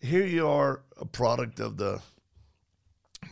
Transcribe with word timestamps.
here 0.00 0.24
you 0.26 0.46
are, 0.48 0.82
a 0.98 1.04
product 1.04 1.60
of 1.60 1.76
the. 1.76 2.00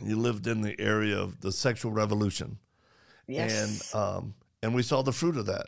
You 0.03 0.17
lived 0.17 0.47
in 0.47 0.61
the 0.61 0.79
area 0.79 1.17
of 1.19 1.41
the 1.41 1.51
sexual 1.51 1.91
revolution, 1.91 2.57
Yes. 3.27 3.91
and 3.93 4.01
um, 4.01 4.33
and 4.63 4.73
we 4.73 4.83
saw 4.83 5.01
the 5.01 5.11
fruit 5.11 5.35
of 5.35 5.45
that. 5.47 5.67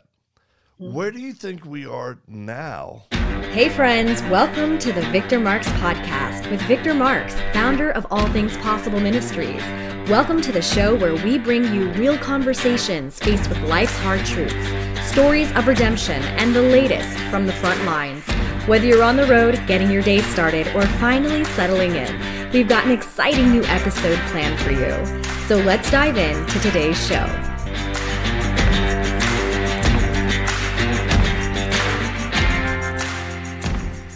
Where 0.78 1.10
do 1.10 1.20
you 1.20 1.32
think 1.32 1.64
we 1.64 1.86
are 1.86 2.18
now? 2.26 3.04
Hey, 3.52 3.68
friends, 3.68 4.20
welcome 4.22 4.78
to 4.78 4.92
the 4.92 5.02
Victor 5.10 5.38
Marx 5.38 5.68
Podcast 5.72 6.50
with 6.50 6.60
Victor 6.62 6.94
Marx, 6.94 7.34
founder 7.52 7.90
of 7.90 8.06
All 8.10 8.26
Things 8.28 8.56
Possible 8.58 8.98
Ministries. 8.98 9.62
Welcome 10.08 10.40
to 10.40 10.50
the 10.50 10.62
show 10.62 10.96
where 10.96 11.14
we 11.14 11.38
bring 11.38 11.72
you 11.72 11.90
real 11.92 12.18
conversations 12.18 13.18
faced 13.20 13.48
with 13.48 13.58
life's 13.62 13.96
hard 13.98 14.24
truths, 14.24 14.66
stories 15.08 15.52
of 15.52 15.66
redemption, 15.68 16.20
and 16.22 16.54
the 16.54 16.62
latest 16.62 17.16
from 17.30 17.46
the 17.46 17.52
front 17.52 17.84
lines. 17.84 18.24
Whether 18.66 18.86
you're 18.86 19.02
on 19.02 19.16
the 19.16 19.26
road, 19.26 19.60
getting 19.66 19.90
your 19.90 20.02
day 20.02 20.22
started, 20.22 20.68
or 20.68 20.86
finally 20.86 21.42
settling 21.46 21.96
in, 21.96 22.50
we've 22.52 22.68
got 22.68 22.84
an 22.84 22.92
exciting 22.92 23.50
new 23.50 23.64
episode 23.64 24.16
planned 24.30 24.56
for 24.60 24.70
you. 24.70 25.24
So 25.48 25.56
let's 25.56 25.90
dive 25.90 26.16
in 26.16 26.46
to 26.46 26.58
today's 26.60 26.96
show. 27.04 27.26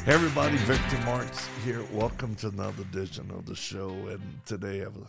Hey 0.04 0.12
everybody, 0.12 0.56
Victor 0.59 0.98
Marx 0.98 1.48
here. 1.65 1.82
Welcome 1.92 2.37
to 2.37 2.46
another 2.46 2.82
edition 2.82 3.32
of 3.32 3.46
the 3.46 3.56
show. 3.56 3.88
And 3.88 4.20
today 4.46 4.82
I 4.82 4.84
have 4.84 4.95
an 4.95 5.09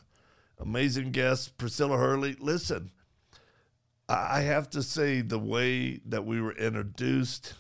amazing 0.60 1.12
guest, 1.12 1.60
Priscilla 1.60 1.98
Hurley. 1.98 2.36
Listen, 2.40 2.90
I 4.10 4.40
I 4.40 4.42
have 4.42 4.68
to 4.72 4.82
say 4.82 5.22
the 5.22 5.38
way 5.38 6.00
that 6.08 6.26
we 6.26 6.42
were 6.42 6.54
introduced 6.54 7.54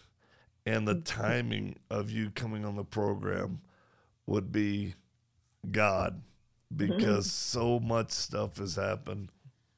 and 0.67 0.85
the 0.85 0.95
timing 0.95 1.77
of 1.89 2.11
you 2.11 2.29
coming 2.29 2.65
on 2.65 2.75
the 2.75 2.83
program 2.83 3.61
would 4.25 4.51
be 4.51 4.95
God 5.71 6.21
because 6.75 7.31
so 7.31 7.79
much 7.79 8.11
stuff 8.11 8.57
has 8.57 8.75
happened. 8.75 9.29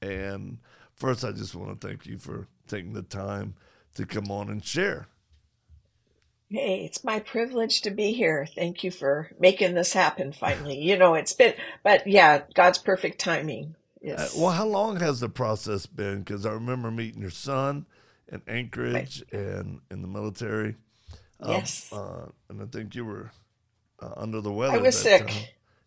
And 0.02 0.58
first, 0.96 1.24
I 1.24 1.32
just 1.32 1.54
want 1.54 1.80
to 1.80 1.88
thank 1.88 2.08
you 2.08 2.18
for 2.18 2.48
taking 2.68 2.94
the 2.94 3.04
time 3.04 3.54
to 3.94 4.06
come 4.08 4.32
on 4.32 4.50
and 4.50 4.66
share. 4.66 5.08
Hey, 6.50 6.86
it's 6.86 7.04
my 7.04 7.20
privilege 7.20 7.82
to 7.82 7.92
be 7.92 8.14
here. 8.14 8.48
Thank 8.56 8.84
you 8.84 8.90
for 8.90 9.30
making 9.40 9.76
this 9.76 9.94
happen 9.94 10.34
finally. 10.34 10.80
You 10.80 10.98
know, 10.98 11.14
it's 11.14 11.34
been, 11.34 11.54
but 11.84 12.08
yeah, 12.08 12.42
God's 12.56 12.80
perfect 12.80 13.20
timing 13.20 13.76
Uh, 14.18 14.28
well, 14.38 14.52
how 14.52 14.66
long 14.66 15.00
has 15.00 15.20
the 15.20 15.30
process 15.30 15.86
been? 15.86 16.20
Because 16.20 16.46
I 16.46 16.52
remember 16.52 16.90
meeting 16.92 17.22
your 17.22 17.32
son 17.32 17.86
in 18.32 18.42
Anchorage 18.48 19.24
and 19.32 19.82
in 19.92 20.02
the 20.02 20.08
military. 20.08 20.76
Um, 21.40 21.52
Yes. 21.52 21.92
Uh, 21.92 22.28
and 22.50 22.62
I 22.62 22.66
think 22.66 22.96
you 22.96 23.06
were 23.06 23.32
uh, 24.02 24.14
under 24.18 24.42
the 24.42 24.52
weather. 24.52 24.74
I 24.74 24.78
was 24.78 24.98
sick. 24.98 25.28
time. 25.28 25.44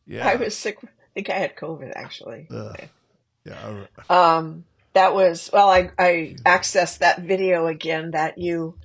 Yeah. 0.06 0.28
I 0.28 0.36
was 0.36 0.56
sick. 0.56 0.78
I 0.82 0.88
think 1.14 1.30
I 1.30 1.38
had 1.38 1.56
COVID 1.56 1.92
actually. 1.94 2.48
Ugh. 2.50 2.80
yeah. 3.44 3.86
I 4.08 4.36
Um, 4.36 4.64
that 4.94 5.14
was, 5.14 5.50
well, 5.52 5.70
I, 5.70 5.90
I 5.98 6.36
accessed 6.44 6.98
that 6.98 7.20
video 7.20 7.66
again 7.66 8.12
that 8.12 8.38
you, 8.38 8.76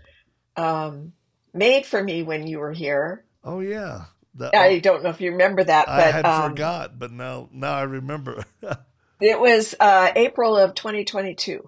um, 0.55 1.14
made 1.53 1.86
for 1.86 2.03
me 2.03 2.23
when 2.23 2.47
you 2.47 2.59
were 2.59 2.73
here. 2.73 3.23
oh, 3.44 3.59
yeah. 3.59 4.05
I 4.53 4.77
don't 4.77 5.02
know 5.03 5.09
if 5.09 5.19
you 5.19 5.31
remember 5.31 5.64
that, 5.64 5.89
I 5.89 5.97
but, 5.97 6.14
had 6.14 6.25
um, 6.25 6.52
forgot, 6.52 6.99
but 6.99 7.11
now 7.11 7.49
now 7.52 7.73
I 7.73 7.81
remember. 7.81 8.44
it 9.19 9.39
was, 9.39 9.73
uh, 9.80 10.11
April 10.16 10.55
of 10.55 10.75
2022. 10.75 11.67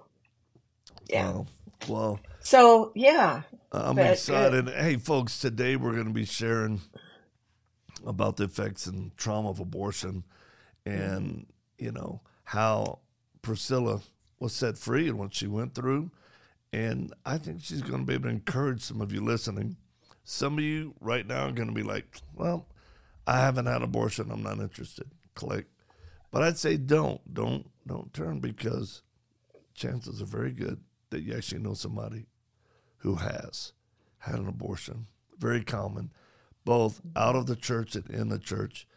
Yeah. 1.10 1.32
Wow. 1.32 1.48
Well, 1.88 2.20
So 2.42 2.92
yeah, 2.96 3.44
I'm 3.72 3.96
But, 3.96 4.08
uh, 4.08 4.12
excited. 4.12 4.70
Hey, 4.70 4.98
folks, 4.98 5.40
today 5.40 5.76
we're 5.76 5.94
going 5.94 6.08
to 6.08 6.14
be 6.14 6.26
sharing 6.26 6.82
about 8.06 8.38
the 8.38 8.46
effects 8.46 8.86
and 8.88 9.16
trauma 9.18 9.50
of 9.50 9.60
abortion 9.60 10.24
and, 10.86 11.46
you 11.78 11.92
know, 11.92 12.22
how 12.44 13.00
Priscilla 13.42 14.02
was 14.40 14.54
set 14.54 14.78
free 14.78 15.10
and 15.10 15.20
what 15.20 15.34
she 15.36 15.48
went 15.48 15.76
through. 15.76 16.12
And 16.72 17.14
I 17.26 17.38
think 17.38 17.62
she's 17.62 17.82
going 17.82 18.02
to 18.02 18.06
be 18.06 18.14
able 18.14 18.24
to 18.26 18.30
encourage 18.30 18.82
some 18.82 19.02
of 19.02 19.12
you 19.12 19.22
listening. 19.22 19.78
Some 20.24 20.58
of 20.58 20.64
you 20.64 20.94
right 21.00 21.26
now 21.26 21.48
are 21.48 21.52
going 21.52 21.68
to 21.68 21.74
be 21.74 21.84
like, 21.84 22.18
well, 22.36 22.68
I 23.26 23.40
haven't 23.40 23.66
had 23.66 23.82
abortion. 23.82 24.32
I'm 24.32 24.44
not 24.44 24.60
interested. 24.60 25.10
Click. 25.36 25.66
But 26.32 26.44
I'd 26.44 26.58
say 26.58 26.78
don't, 26.78 27.34
don't, 27.34 27.68
don't 27.88 28.14
turn 28.14 28.40
because 28.40 29.02
chances 29.74 30.22
are 30.22 30.26
very 30.26 30.52
good 30.52 30.80
that 31.10 31.22
you 31.22 31.36
actually 31.36 31.62
know 31.62 31.74
somebody 31.74 32.26
who 32.98 33.16
has 33.16 33.74
had 34.20 34.40
an 34.40 34.48
abortion. 34.48 35.08
Very 35.38 35.64
common, 35.64 36.12
both 36.66 37.02
out 37.16 37.36
of 37.36 37.46
the 37.48 37.56
church 37.56 37.96
and 37.96 38.10
in 38.10 38.30
the 38.30 38.40
church. 38.40 38.88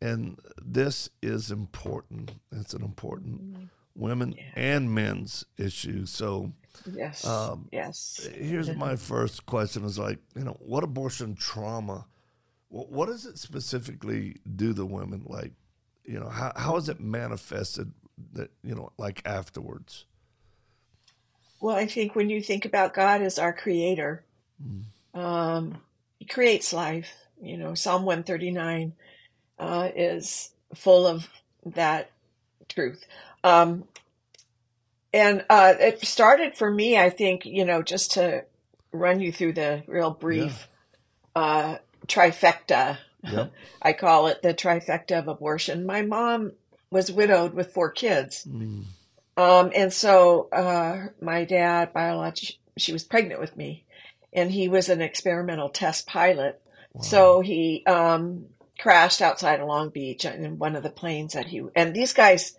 And 0.00 0.38
this 0.62 1.08
is 1.22 1.50
important. 1.50 2.32
It's 2.52 2.74
an 2.74 2.82
important 2.82 3.70
women 3.94 4.34
and 4.54 4.94
men's 4.94 5.46
issue. 5.56 6.04
So 6.04 6.52
yes, 6.92 7.24
Um, 7.24 7.68
yes. 7.72 8.28
here's 8.34 8.74
my 8.76 8.96
first 8.96 9.46
question 9.46 9.84
is 9.84 9.98
like, 9.98 10.18
you 10.34 10.44
know, 10.44 10.58
what 10.60 10.84
abortion 10.84 11.34
trauma, 11.34 12.06
wh- 12.68 12.92
what 12.92 13.06
does 13.06 13.24
it 13.24 13.38
specifically 13.38 14.36
do 14.54 14.74
to 14.74 14.84
women? 14.84 15.22
Like, 15.24 15.52
you 16.04 16.20
know, 16.20 16.28
how, 16.28 16.52
how 16.56 16.76
is 16.76 16.90
it 16.90 17.00
manifested 17.00 17.92
that, 18.34 18.50
you 18.62 18.74
know, 18.74 18.92
like 18.98 19.22
afterwards? 19.24 20.04
Well, 21.60 21.76
I 21.76 21.86
think 21.86 22.14
when 22.14 22.30
you 22.30 22.40
think 22.42 22.64
about 22.64 22.94
God 22.94 23.22
as 23.22 23.38
our 23.38 23.52
creator, 23.52 24.24
um, 25.14 25.78
he 26.18 26.24
creates 26.24 26.72
life. 26.72 27.12
You 27.40 27.56
know, 27.56 27.74
Psalm 27.74 28.04
139 28.04 28.92
uh, 29.58 29.88
is 29.94 30.50
full 30.74 31.06
of 31.06 31.28
that 31.64 32.10
truth. 32.68 33.04
Um, 33.44 33.84
and 35.12 35.44
uh, 35.48 35.74
it 35.78 36.04
started 36.04 36.56
for 36.56 36.70
me, 36.70 36.98
I 36.98 37.10
think, 37.10 37.46
you 37.46 37.64
know, 37.64 37.82
just 37.82 38.12
to 38.12 38.44
run 38.92 39.20
you 39.20 39.32
through 39.32 39.54
the 39.54 39.82
real 39.86 40.10
brief 40.10 40.68
uh, 41.34 41.76
trifecta. 42.06 42.98
Yep. 43.22 43.52
I 43.82 43.92
call 43.92 44.26
it 44.26 44.42
the 44.42 44.54
trifecta 44.54 45.18
of 45.18 45.28
abortion. 45.28 45.86
My 45.86 46.02
mom 46.02 46.52
was 46.90 47.10
widowed 47.10 47.54
with 47.54 47.72
four 47.72 47.90
kids. 47.90 48.44
Mm. 48.44 48.84
Um, 49.36 49.70
and 49.74 49.92
so 49.92 50.48
uh, 50.50 51.08
my 51.20 51.44
dad, 51.44 51.92
biologic, 51.92 52.56
she 52.76 52.92
was 52.92 53.04
pregnant 53.04 53.40
with 53.40 53.56
me, 53.56 53.84
and 54.32 54.50
he 54.50 54.68
was 54.68 54.88
an 54.88 55.02
experimental 55.02 55.68
test 55.68 56.06
pilot. 56.06 56.60
So 57.02 57.40
he 57.42 57.84
um, 57.86 58.46
crashed 58.78 59.20
outside 59.20 59.60
of 59.60 59.68
Long 59.68 59.90
Beach 59.90 60.24
in 60.24 60.58
one 60.58 60.76
of 60.76 60.82
the 60.82 60.90
planes 60.90 61.34
that 61.34 61.46
he 61.46 61.62
and 61.74 61.94
these 61.94 62.14
guys 62.14 62.56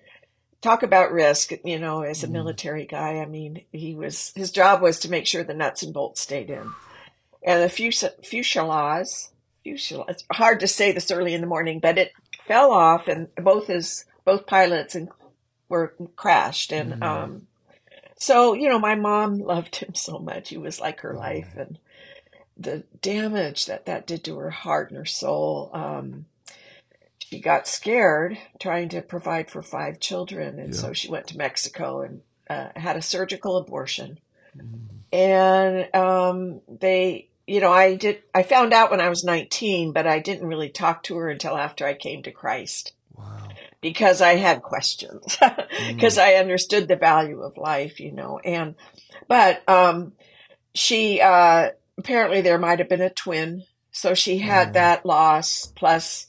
talk 0.62 0.84
about 0.84 1.12
risk. 1.12 1.52
You 1.64 1.80
know, 1.80 2.02
as 2.02 2.24
a 2.24 2.28
military 2.28 2.86
guy, 2.86 3.18
I 3.18 3.26
mean, 3.26 3.64
he 3.72 3.96
was 3.96 4.32
his 4.36 4.52
job 4.52 4.82
was 4.82 5.00
to 5.00 5.10
make 5.10 5.26
sure 5.26 5.44
the 5.44 5.54
nuts 5.56 5.82
and 5.82 5.94
bolts 5.94 6.22
stayed 6.22 6.50
in, 6.50 6.72
and 7.44 7.64
the 7.64 7.70
fus- 7.70 8.04
fuselage, 8.24 9.30
fuselage. 9.64 10.10
It's 10.10 10.24
hard 10.32 10.60
to 10.60 10.68
say 10.68 10.92
this 10.92 11.10
early 11.10 11.34
in 11.34 11.42
the 11.42 11.48
morning, 11.48 11.80
but 11.80 11.98
it 11.98 12.12
fell 12.48 12.72
off, 12.72 13.08
and 13.08 13.30
both 13.36 13.68
his 13.68 14.06
both 14.26 14.46
pilots 14.46 14.94
and 14.94 15.10
were 15.70 15.94
crashed 16.16 16.72
and 16.72 17.02
um 17.04 17.48
so 18.18 18.54
you 18.54 18.70
know 18.70 18.80
my 18.80 18.96
mom 18.96 19.40
loved 19.40 19.78
him 19.78 19.94
so 19.94 20.18
much. 20.20 20.50
He 20.50 20.58
was 20.58 20.80
like 20.80 21.02
her 21.02 21.14
life 21.14 21.56
and 21.58 21.78
the 22.58 22.84
damage 23.02 23.66
that 23.68 23.86
that 23.86 24.08
did 24.08 24.24
to 24.24 24.38
her 24.38 24.50
heart 24.50 24.90
and 24.90 24.98
her 24.98 25.06
soul. 25.06 25.70
Um 25.74 26.26
she 27.20 27.40
got 27.40 27.68
scared 27.68 28.38
trying 28.60 28.90
to 28.90 29.02
provide 29.02 29.50
for 29.52 29.62
five 29.62 30.00
children. 30.00 30.60
And 30.60 30.74
so 30.74 30.94
she 30.94 31.10
went 31.10 31.28
to 31.28 31.38
Mexico 31.38 32.02
and 32.02 32.22
uh, 32.50 32.70
had 32.80 32.96
a 32.96 33.02
surgical 33.02 33.58
abortion. 33.58 34.20
And 35.12 35.94
um 35.94 36.62
they 36.68 37.28
you 37.46 37.60
know 37.62 37.72
I 37.72 37.96
did 37.96 38.24
I 38.34 38.44
found 38.44 38.74
out 38.74 38.90
when 38.92 39.02
I 39.02 39.10
was 39.10 39.24
19 39.24 39.92
but 39.92 40.08
I 40.08 40.20
didn't 40.20 40.48
really 40.48 40.70
talk 40.70 41.04
to 41.04 41.18
her 41.18 41.30
until 41.30 41.56
after 41.58 41.86
I 41.86 41.94
came 41.94 42.24
to 42.24 42.32
Christ. 42.32 42.94
Because 43.82 44.22
I 44.22 44.36
had 44.36 44.62
questions 44.64 45.38
because 45.88 46.18
I 46.18 46.36
understood 46.36 46.88
the 46.88 46.96
value 46.96 47.42
of 47.42 47.58
life, 47.58 48.00
you 48.00 48.12
know, 48.12 48.40
and 48.40 48.76
but 49.28 49.68
um 49.70 50.14
she 50.76 51.22
uh 51.22 51.70
apparently 51.98 52.42
there 52.42 52.60
might 52.60 52.80
have 52.80 52.90
been 52.90 53.02
a 53.02 53.10
twin 53.10 53.64
so 53.92 54.14
she 54.14 54.40
had 54.40 54.70
Mm. 54.70 54.74
that 54.74 55.06
loss 55.06 55.72
plus 55.76 56.28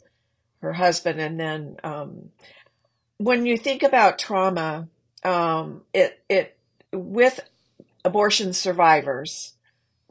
her 0.62 0.72
husband 0.72 1.20
and 1.20 1.38
then 1.38 1.76
um 1.84 2.30
when 3.18 3.46
you 3.46 3.56
think 3.58 3.82
about 3.82 4.18
trauma 4.18 4.88
um 5.24 5.82
it 5.92 6.22
it 6.28 6.56
with 6.92 7.40
abortion 8.04 8.52
survivors 8.52 9.54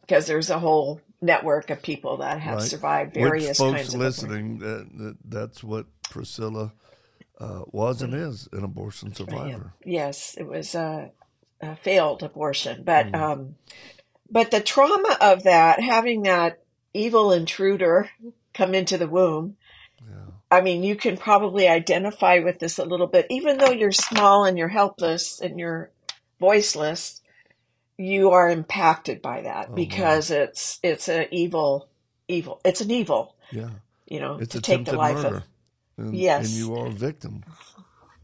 because 0.02 0.28
there's 0.28 0.50
a 0.50 0.60
whole 0.60 1.02
network 1.22 1.70
of 1.70 1.82
people 1.82 2.18
that 2.18 2.40
have 2.40 2.62
Right. 2.62 2.70
survived 2.70 3.14
Which 3.14 3.42
various 3.42 3.58
folks 3.58 3.72
kinds 3.72 3.94
of 3.94 4.00
listening, 4.00 4.60
that, 4.60 4.88
that, 4.98 5.18
that's 5.26 5.64
what 5.64 5.88
Priscilla 6.10 6.74
uh, 7.40 7.62
was 7.72 8.02
and 8.02 8.14
is 8.14 8.48
an 8.52 8.64
abortion 8.64 9.14
survivor. 9.14 9.74
Yes, 9.86 10.36
it 10.38 10.48
was 10.48 10.74
a, 10.76 11.12
a 11.62 11.76
failed 11.76 12.24
abortion, 12.24 12.84
but 12.84 13.08
Mm. 13.08 13.16
um, 13.22 13.56
but 14.30 14.52
the 14.52 14.60
trauma 14.62 15.18
of 15.22 15.44
that, 15.44 15.80
having 15.80 16.24
that 16.24 16.62
evil 16.94 17.32
intruder 17.32 18.10
come 18.54 18.74
into 18.76 18.98
the 18.98 19.08
womb. 19.08 19.56
I 20.50 20.62
mean, 20.62 20.82
you 20.82 20.96
can 20.96 21.18
probably 21.18 21.68
identify 21.68 22.40
with 22.40 22.60
this 22.60 22.80
a 22.80 22.86
little 22.86 23.08
bit, 23.08 23.28
even 23.30 23.58
though 23.58 23.72
you're 23.72 23.92
small 23.92 24.46
and 24.46 24.58
you're 24.58 24.70
helpless 24.70 25.42
and 25.42 25.60
you're 25.60 25.92
voiceless. 26.40 27.22
You 27.98 28.32
are 28.32 28.48
impacted 28.50 29.22
by 29.22 29.42
that 29.42 29.68
Oh, 29.72 29.74
because 29.74 30.32
it's 30.32 30.80
it's 30.84 31.10
an 31.10 31.26
evil, 31.32 31.90
evil. 32.30 32.62
It's 32.64 32.80
an 32.80 32.92
evil, 32.92 33.36
Yeah. 33.52 33.72
you 34.06 34.22
know, 34.22 34.38
It's 34.40 34.54
to 34.54 34.62
take 34.62 34.86
the 34.86 34.96
life 34.96 35.16
murder. 35.16 35.38
of. 35.38 35.44
And, 35.98 36.16
Yes. 36.16 36.46
And 36.46 36.54
you 36.56 36.76
are 36.76 36.88
a 36.88 36.92
victim. 36.92 37.44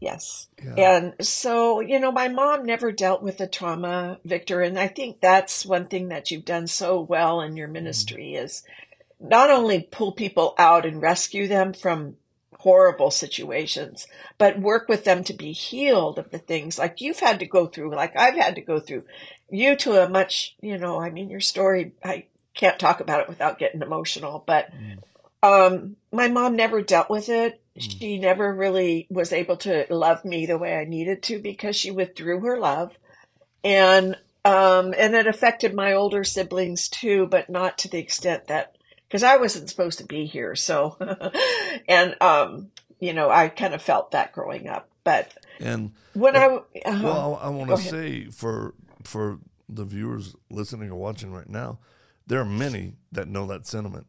Yes. 0.00 0.48
Yeah. 0.62 0.74
And 0.96 1.26
so, 1.26 1.80
you 1.80 1.98
know, 1.98 2.12
my 2.12 2.28
mom 2.28 2.66
never 2.66 2.92
dealt 2.92 3.22
with 3.22 3.38
the 3.38 3.46
trauma, 3.46 4.18
Victor, 4.24 4.60
and 4.60 4.78
I 4.78 4.88
think 4.88 5.20
that's 5.20 5.64
one 5.64 5.86
thing 5.86 6.08
that 6.08 6.30
you've 6.30 6.44
done 6.44 6.66
so 6.66 7.00
well 7.00 7.40
in 7.40 7.56
your 7.56 7.68
ministry 7.68 8.34
is 8.34 8.64
not 9.18 9.50
only 9.50 9.88
pull 9.90 10.12
people 10.12 10.54
out 10.58 10.84
and 10.84 11.00
rescue 11.00 11.48
them 11.48 11.72
from 11.72 12.16
horrible 12.58 13.10
situations, 13.10 14.06
but 14.38 14.58
work 14.58 14.88
with 14.88 15.04
them 15.04 15.24
to 15.24 15.32
be 15.32 15.52
healed 15.52 16.18
of 16.18 16.30
the 16.30 16.38
things 16.38 16.78
like 16.78 17.00
you've 17.00 17.20
had 17.20 17.40
to 17.40 17.46
go 17.46 17.66
through, 17.66 17.94
like 17.94 18.16
I've 18.16 18.36
had 18.36 18.54
to 18.56 18.60
go 18.60 18.80
through. 18.80 19.04
You 19.50 19.76
to 19.76 20.02
a 20.02 20.08
much, 20.08 20.56
you 20.60 20.78
know, 20.78 21.00
I 21.00 21.10
mean, 21.10 21.30
your 21.30 21.40
story, 21.40 21.92
I 22.02 22.26
can't 22.54 22.78
talk 22.78 23.00
about 23.00 23.20
it 23.20 23.28
without 23.28 23.58
getting 23.58 23.82
emotional, 23.82 24.42
but 24.46 24.70
um, 25.42 25.96
my 26.12 26.28
mom 26.28 26.56
never 26.56 26.80
dealt 26.82 27.10
with 27.10 27.28
it. 27.28 27.60
She 27.78 28.18
never 28.18 28.54
really 28.54 29.06
was 29.10 29.32
able 29.32 29.56
to 29.58 29.86
love 29.90 30.24
me 30.24 30.46
the 30.46 30.58
way 30.58 30.76
I 30.76 30.84
needed 30.84 31.22
to 31.24 31.40
because 31.40 31.74
she 31.74 31.90
withdrew 31.90 32.40
her 32.40 32.58
love. 32.58 32.96
And 33.64 34.16
um, 34.44 34.94
and 34.96 35.14
it 35.14 35.26
affected 35.26 35.74
my 35.74 35.94
older 35.94 36.22
siblings 36.22 36.88
too, 36.88 37.26
but 37.26 37.48
not 37.48 37.78
to 37.78 37.88
the 37.88 37.98
extent 37.98 38.46
that 38.48 38.76
because 39.08 39.22
I 39.22 39.38
wasn't 39.38 39.70
supposed 39.70 39.98
to 39.98 40.04
be 40.04 40.26
here. 40.26 40.54
So, 40.54 40.96
and 41.88 42.14
um, 42.20 42.70
you 43.00 43.12
know, 43.12 43.30
I 43.30 43.48
kind 43.48 43.74
of 43.74 43.82
felt 43.82 44.10
that 44.12 44.32
growing 44.32 44.68
up. 44.68 44.88
But 45.02 45.32
And 45.60 45.92
when 46.12 46.36
I 46.36 46.46
uh, 46.46 46.60
well, 46.84 47.38
I, 47.40 47.46
I 47.46 47.48
want 47.50 47.70
to 47.70 47.76
say 47.78 48.26
for 48.26 48.74
for 49.04 49.38
the 49.68 49.84
viewers 49.84 50.34
listening 50.50 50.90
or 50.90 50.96
watching 50.96 51.32
right 51.32 51.48
now, 51.48 51.78
there 52.26 52.40
are 52.40 52.44
many 52.44 52.94
that 53.12 53.28
know 53.28 53.46
that 53.46 53.66
sentiment. 53.66 54.06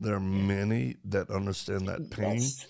There 0.00 0.14
are 0.14 0.20
many 0.20 0.96
that 1.04 1.30
understand 1.30 1.86
that 1.86 2.10
pain, 2.10 2.40
yes, 2.40 2.66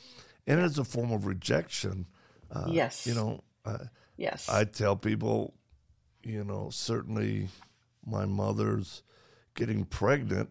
and 0.47 0.61
it's 0.61 0.79
a 0.79 0.85
form 0.85 1.12
of 1.12 1.27
rejection. 1.27 2.06
Uh, 2.50 2.65
Yes. 2.73 3.06
you 3.06 3.15
know, 3.15 3.43
uh, 3.65 3.85
yes, 4.17 4.49
I 4.49 4.65
tell 4.65 4.97
people, 4.97 5.55
you 6.23 6.44
know, 6.44 6.69
certainly 6.71 7.49
my 8.05 8.27
mother's 8.27 9.03
getting 9.55 9.85
pregnant. 9.85 10.50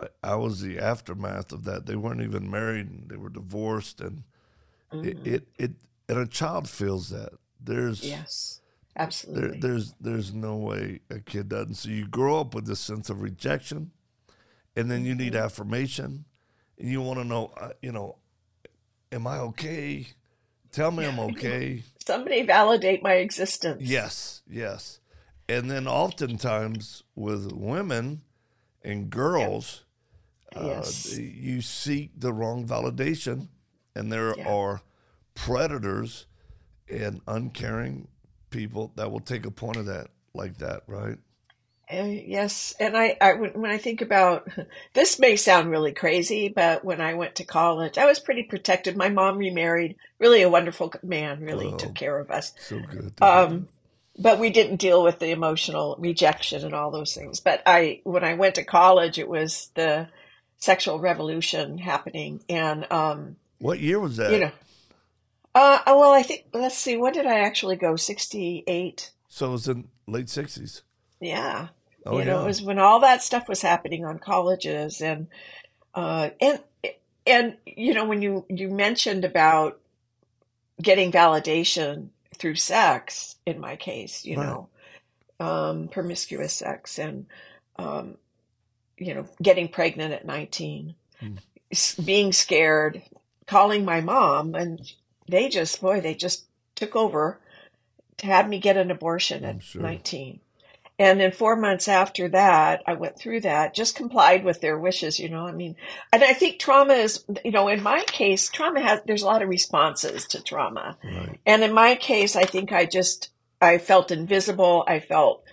I, 0.00 0.08
I 0.22 0.34
was 0.36 0.60
the 0.60 0.78
aftermath 0.78 1.52
of 1.52 1.64
that. 1.64 1.86
They 1.86 1.96
weren't 1.96 2.22
even 2.22 2.50
married; 2.50 2.88
and 2.90 3.08
they 3.08 3.16
were 3.16 3.30
divorced, 3.30 4.00
and 4.00 4.24
Mm-hmm. 4.92 5.26
it, 5.26 5.26
it 5.26 5.48
it 5.58 5.70
and 6.08 6.18
a 6.18 6.26
child 6.26 6.68
feels 6.68 7.10
that. 7.10 7.32
There's 7.60 8.02
yes, 8.04 8.60
there, 8.96 9.04
absolutely. 9.04 9.60
there's 9.60 9.94
there's 10.00 10.32
no 10.32 10.56
way 10.56 11.00
a 11.10 11.20
kid 11.20 11.48
doesn't. 11.50 11.74
So 11.74 11.90
you 11.90 12.06
grow 12.06 12.40
up 12.40 12.54
with 12.54 12.66
this 12.66 12.80
sense 12.80 13.10
of 13.10 13.20
rejection, 13.20 13.90
and 14.76 14.90
then 14.90 15.04
you 15.04 15.14
need 15.14 15.34
Mm-hmm. 15.34 15.44
affirmation, 15.44 16.24
and 16.78 16.88
you 16.88 17.02
want 17.02 17.18
to 17.18 17.24
know, 17.24 17.52
uh, 17.60 17.70
you 17.82 17.92
know, 17.92 18.16
am 19.12 19.26
I 19.26 19.38
okay? 19.38 20.08
Tell 20.72 20.90
me 20.90 21.04
I'm 21.04 21.18
okay. 21.30 21.82
Somebody 22.04 22.42
validate 22.42 23.02
my 23.02 23.14
existence. 23.14 23.82
Yes, 23.82 24.42
yes. 24.48 25.00
And 25.48 25.70
then 25.70 25.86
oftentimes 25.86 27.02
with 27.14 27.52
women 27.52 28.22
and 28.82 29.10
girls, 29.10 29.84
Yes. 30.54 31.12
uh, 31.16 31.20
you 31.20 31.60
seek 31.60 32.10
the 32.18 32.32
wrong 32.32 32.66
validation, 32.66 33.48
and 33.94 34.10
there 34.12 34.34
Yeah. 34.36 34.48
are 34.48 34.82
predators 35.34 36.26
and 36.90 37.20
uncaring 37.26 38.08
people 38.50 38.92
that 38.96 39.10
will 39.10 39.20
take 39.20 39.44
a 39.46 39.50
point 39.50 39.76
of 39.76 39.86
that 39.86 40.08
like 40.34 40.56
that, 40.58 40.82
right? 40.86 41.18
Uh, 41.90 42.02
yes, 42.04 42.74
and 42.78 42.96
I, 42.96 43.16
I 43.20 43.32
when 43.34 43.70
I 43.70 43.78
think 43.78 44.02
about 44.02 44.46
this 44.92 45.18
may 45.18 45.36
sound 45.36 45.70
really 45.70 45.92
crazy, 45.92 46.48
but 46.48 46.84
when 46.84 47.00
I 47.00 47.14
went 47.14 47.36
to 47.36 47.44
college, 47.44 47.96
I 47.96 48.04
was 48.06 48.18
pretty 48.20 48.42
protected. 48.42 48.96
My 48.96 49.08
mom 49.08 49.38
remarried, 49.38 49.96
really 50.18 50.42
a 50.42 50.50
wonderful 50.50 50.92
man, 51.02 51.40
really 51.40 51.68
Oh. 51.68 51.76
took 51.76 51.94
care 51.94 52.18
of 52.18 52.30
us. 52.30 52.52
So 52.60 52.78
good. 52.80 53.14
Um, 53.22 53.68
but 54.18 54.38
we 54.38 54.50
didn't 54.50 54.76
deal 54.76 55.02
with 55.02 55.18
the 55.18 55.30
emotional 55.30 55.96
rejection 55.98 56.64
and 56.64 56.74
all 56.74 56.90
those 56.90 57.14
things. 57.14 57.40
But 57.40 57.62
I, 57.64 58.00
when 58.04 58.24
I 58.24 58.34
went 58.34 58.56
to 58.56 58.64
college, 58.64 59.16
it 59.18 59.28
was 59.28 59.70
the 59.74 60.08
sexual 60.58 60.98
revolution 60.98 61.78
happening, 61.78 62.42
and 62.50 62.90
um, 62.92 63.36
what 63.60 63.78
year 63.80 63.98
was 63.98 64.16
that? 64.18 64.32
you 64.32 64.40
know, 64.40 64.50
uh, 65.54 65.78
oh, 65.86 65.98
well, 66.00 66.10
I 66.12 66.22
think 66.22 66.46
let's 66.52 66.76
see, 66.76 66.96
when 66.98 67.14
did 67.14 67.26
I 67.26 67.40
actually 67.40 67.76
go? 67.76 67.96
Sixty 67.96 68.62
eight. 68.66 69.10
so 69.28 69.46
it 69.48 69.52
was 69.52 69.68
in 69.68 69.88
late 70.06 70.28
sixties. 70.28 70.82
Yeah. 71.20 71.68
Oh 72.08 72.18
you 72.18 72.24
know, 72.24 72.40
yeah. 72.40 72.42
it 72.42 72.46
was 72.46 72.62
when 72.62 72.78
all 72.78 73.00
that 73.00 73.22
stuff 73.22 73.48
was 73.48 73.62
happening 73.62 74.04
on 74.04 74.18
colleges 74.18 75.00
and 75.02 75.28
uh 75.94 76.30
and 76.40 76.60
and 77.26 77.56
you 77.66 77.94
know 77.94 78.06
when 78.06 78.22
you 78.22 78.46
you 78.50 78.70
mentioned 78.70 79.24
about 79.24 79.80
getting 80.82 81.12
validation 81.12 82.10
through 82.36 82.56
sex 82.56 83.36
in 83.46 83.60
my 83.60 83.76
case, 83.76 84.24
you 84.24 84.36
Right. 84.36 84.46
know, 84.46 84.68
um 85.40 85.88
promiscuous 85.88 86.54
sex 86.54 86.98
and 86.98 87.26
um 87.78 88.16
you 88.98 89.14
know, 89.14 89.26
getting 89.42 89.68
pregnant 89.68 90.12
at 90.12 90.26
19, 90.26 90.94
Hmm. 91.20 91.36
s- 91.72 91.96
being 91.96 92.32
scared, 92.32 93.02
calling 93.46 93.84
my 93.84 94.00
mom 94.00 94.54
and 94.54 94.80
they 95.28 95.48
just 95.48 95.80
boy, 95.80 96.00
they 96.00 96.14
just 96.14 96.46
took 96.76 96.96
over 96.96 97.40
to 98.18 98.26
have 98.26 98.48
me 98.48 98.58
get 98.60 98.76
an 98.76 98.90
abortion 98.90 99.44
I'm 99.44 99.44
at 99.44 99.60
sure. 99.60 99.82
19. 99.82 100.40
And 101.00 101.20
then 101.20 101.30
four 101.30 101.54
months 101.54 101.86
after 101.86 102.28
that, 102.30 102.82
I 102.84 102.94
went 102.94 103.16
through 103.18 103.42
that, 103.42 103.72
just 103.72 103.94
complied 103.94 104.44
with 104.44 104.60
their 104.60 104.76
wishes, 104.76 105.20
you 105.20 105.28
know. 105.28 105.46
I 105.46 105.52
mean, 105.52 105.76
and 106.12 106.24
I 106.24 106.32
think 106.32 106.58
trauma 106.58 106.94
is, 106.94 107.24
you 107.44 107.52
know, 107.52 107.68
in 107.68 107.82
my 107.82 108.02
case, 108.04 108.48
trauma 108.48 108.80
has, 108.80 109.00
there's 109.06 109.22
a 109.22 109.26
lot 109.26 109.42
of 109.42 109.48
responses 109.48 110.26
to 110.28 110.42
trauma. 110.42 110.96
right. 111.04 111.38
And 111.46 111.62
in 111.62 111.72
my 111.72 111.94
case, 111.94 112.34
I 112.34 112.44
think 112.44 112.72
I 112.72 112.84
just, 112.84 113.30
I 113.60 113.78
felt 113.78 114.10
invisible. 114.10 114.84
I 114.88 114.98
felt, 114.98 115.44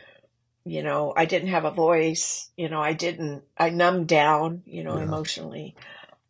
you 0.65 0.81
know, 0.81 1.13
I 1.15 1.25
didn't 1.25 1.49
have 1.49 1.65
a 1.65 1.71
voice. 1.71 2.49
You 2.57 2.69
know, 2.69 2.81
I 2.81 2.93
didn't, 2.93 3.43
I 3.55 3.69
numbed 3.69 4.07
down, 4.07 4.63
you 4.65 4.83
know, 4.83 4.97
Yeah. 4.97 5.03
emotionally. 5.03 5.75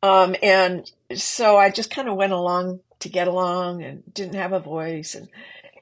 Um, 0.03 0.35
and 0.43 0.91
so 1.15 1.57
I 1.57 1.69
just 1.69 1.89
kind 1.89 2.09
of 2.09 2.17
went 2.17 2.33
along 2.33 2.81
to 2.99 3.09
get 3.09 3.29
along 3.29 3.81
and 3.81 4.03
didn't 4.13 4.35
have 4.35 4.51
a 4.51 4.59
voice. 4.59 5.15
And, 5.15 5.29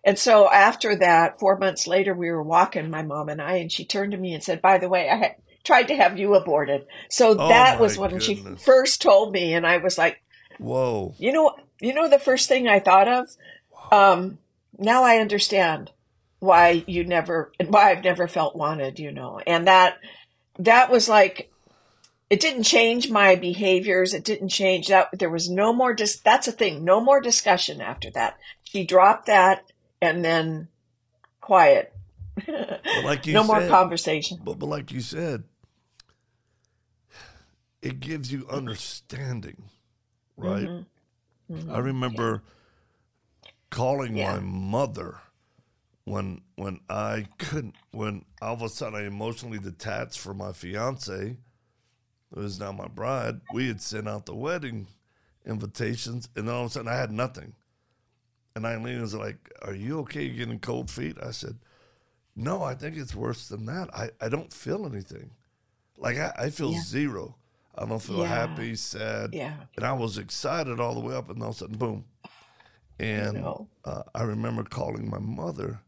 and 0.03 0.19
so 0.19 0.51
after 0.51 0.95
that, 0.97 1.39
four 1.39 1.57
months 1.57 1.87
later, 1.87 2.13
we 2.13 2.29
were 2.29 2.43
walking, 2.43 2.89
my 2.89 3.03
mom 3.03 3.29
and 3.29 3.41
I, 3.41 3.55
and 3.55 3.71
she 3.71 3.85
turned 3.85 4.11
to 4.11 4.17
me 4.17 4.33
and 4.33 4.43
said, 4.43 4.61
by 4.61 4.77
the 4.77 4.89
way, 4.89 5.09
I 5.09 5.15
had 5.15 5.35
tried 5.63 5.87
to 5.87 5.95
have 5.95 6.19
you 6.19 6.35
aborted. 6.35 6.85
So 7.09 7.31
Oh, 7.39 7.47
that 7.47 7.79
was 7.79 7.97
when 7.97 8.19
she 8.19 8.35
first 8.35 9.01
told 9.01 9.31
me. 9.31 9.53
And 9.53 9.65
I 9.65 9.77
was 9.77 9.97
like, 9.97 10.21
Whoa. 10.59 11.15
you 11.17 11.31
know, 11.31 11.55
you 11.79 11.93
know, 11.93 12.09
the 12.09 12.19
first 12.19 12.49
thing 12.49 12.67
I 12.67 12.79
thought 12.79 13.07
of, 13.07 13.29
um, 13.91 14.39
now 14.77 15.03
I 15.03 15.17
understand 15.17 15.91
why 16.39 16.83
you 16.85 17.05
never, 17.05 17.53
why 17.65 17.91
I've 17.91 18.03
never 18.03 18.27
felt 18.27 18.57
wanted, 18.57 18.99
you 18.99 19.11
know, 19.13 19.39
and 19.47 19.67
that, 19.67 19.99
that 20.59 20.91
was 20.91 21.07
like, 21.07 21.49
it 22.29 22.41
didn't 22.41 22.63
change 22.63 23.09
my 23.09 23.35
behaviors. 23.35 24.13
It 24.13 24.25
didn't 24.25 24.49
change 24.49 24.87
that. 24.87 25.09
There 25.17 25.29
was 25.29 25.49
no 25.49 25.71
more, 25.71 25.93
dis- 25.93 26.19
that's 26.19 26.47
a 26.47 26.51
thing, 26.51 26.83
no 26.83 26.99
more 26.99 27.21
discussion 27.21 27.79
after 27.79 28.09
that. 28.11 28.37
She 28.63 28.85
dropped 28.85 29.27
that 29.27 29.63
and 30.03 30.23
then 30.23 30.67
quiet. 31.41 31.93
Like 33.03 33.25
you 33.27 33.33
no 33.35 33.43
more 33.43 33.67
conversation. 33.67 34.39
But, 34.43 34.59
but 34.59 34.65
like 34.67 34.91
you 34.91 35.01
said, 35.01 35.43
it 37.81 37.99
gives 37.99 38.31
you 38.31 38.47
understanding, 38.49 39.63
right? 40.37 40.69
I 41.69 41.79
remember 41.79 42.41
calling 43.69 44.11
Mm-hmm. 44.13 44.17
Yeah. 44.17 44.35
my 44.35 44.39
mother 44.41 45.17
when 46.05 46.41
when 46.55 46.79
I 46.89 47.27
couldn't 47.37 47.75
when 47.91 48.25
all 48.41 48.53
of 48.53 48.61
a 48.61 48.69
sudden 48.69 48.99
I 48.99 49.05
emotionally 49.05 49.59
detached 49.59 50.19
from 50.19 50.37
my 50.37 50.51
fiance, 50.51 51.37
who 52.33 52.41
is 52.41 52.59
now 52.59 52.71
my 52.71 52.87
bride. 52.87 53.41
We 53.53 53.67
had 53.67 53.81
sent 53.81 54.07
out 54.07 54.25
the 54.25 54.35
wedding 54.35 54.87
invitations, 55.45 56.29
and 56.35 56.47
then 56.47 56.55
all 56.55 56.65
of 56.65 56.71
a 56.71 56.73
sudden 56.73 56.91
I 56.91 56.95
had 56.95 57.11
nothing. 57.11 57.53
And 58.55 58.65
Eileen 58.65 59.01
was 59.01 59.15
like, 59.15 59.51
"Are 59.63 59.73
you 59.73 59.99
okay? 60.01 60.23
You 60.25 60.33
getting 60.37 60.59
cold 60.59 60.91
feet?" 60.91 61.17
I 61.21 61.31
said, 61.31 61.57
"No, 62.35 62.61
I 62.63 62.75
think 62.75 62.97
it's 62.97 63.15
worse 63.15 63.47
than 63.47 63.65
that. 63.65 63.89
I, 63.95 64.09
I 64.21 64.29
don't 64.29 64.53
feel 64.53 64.85
anything. 64.85 65.31
Like 65.97 66.17
I, 66.17 66.33
I 66.37 66.49
feel 66.51 66.71
Yeah. 66.71 66.81
zero. 66.83 67.35
I 67.75 67.85
don't 67.85 68.01
feel 68.01 68.19
Yeah. 68.19 68.27
happy, 68.27 68.75
sad, 68.75 69.33
Yeah. 69.33 69.55
and 69.75 69.83
I 69.85 69.93
was 69.93 70.19
excited 70.19 70.79
all 70.79 70.93
the 70.93 70.99
way 70.99 71.15
up, 71.15 71.29
and 71.29 71.37
then 71.37 71.43
all 71.43 71.49
of 71.49 71.55
a 71.55 71.59
sudden, 71.59 71.77
boom. 71.77 72.05
And 72.99 73.43
uh, 73.85 74.03
I 74.13 74.21
remember 74.23 74.63
calling 74.63 75.09
my 75.09 75.17
mother 75.17 75.79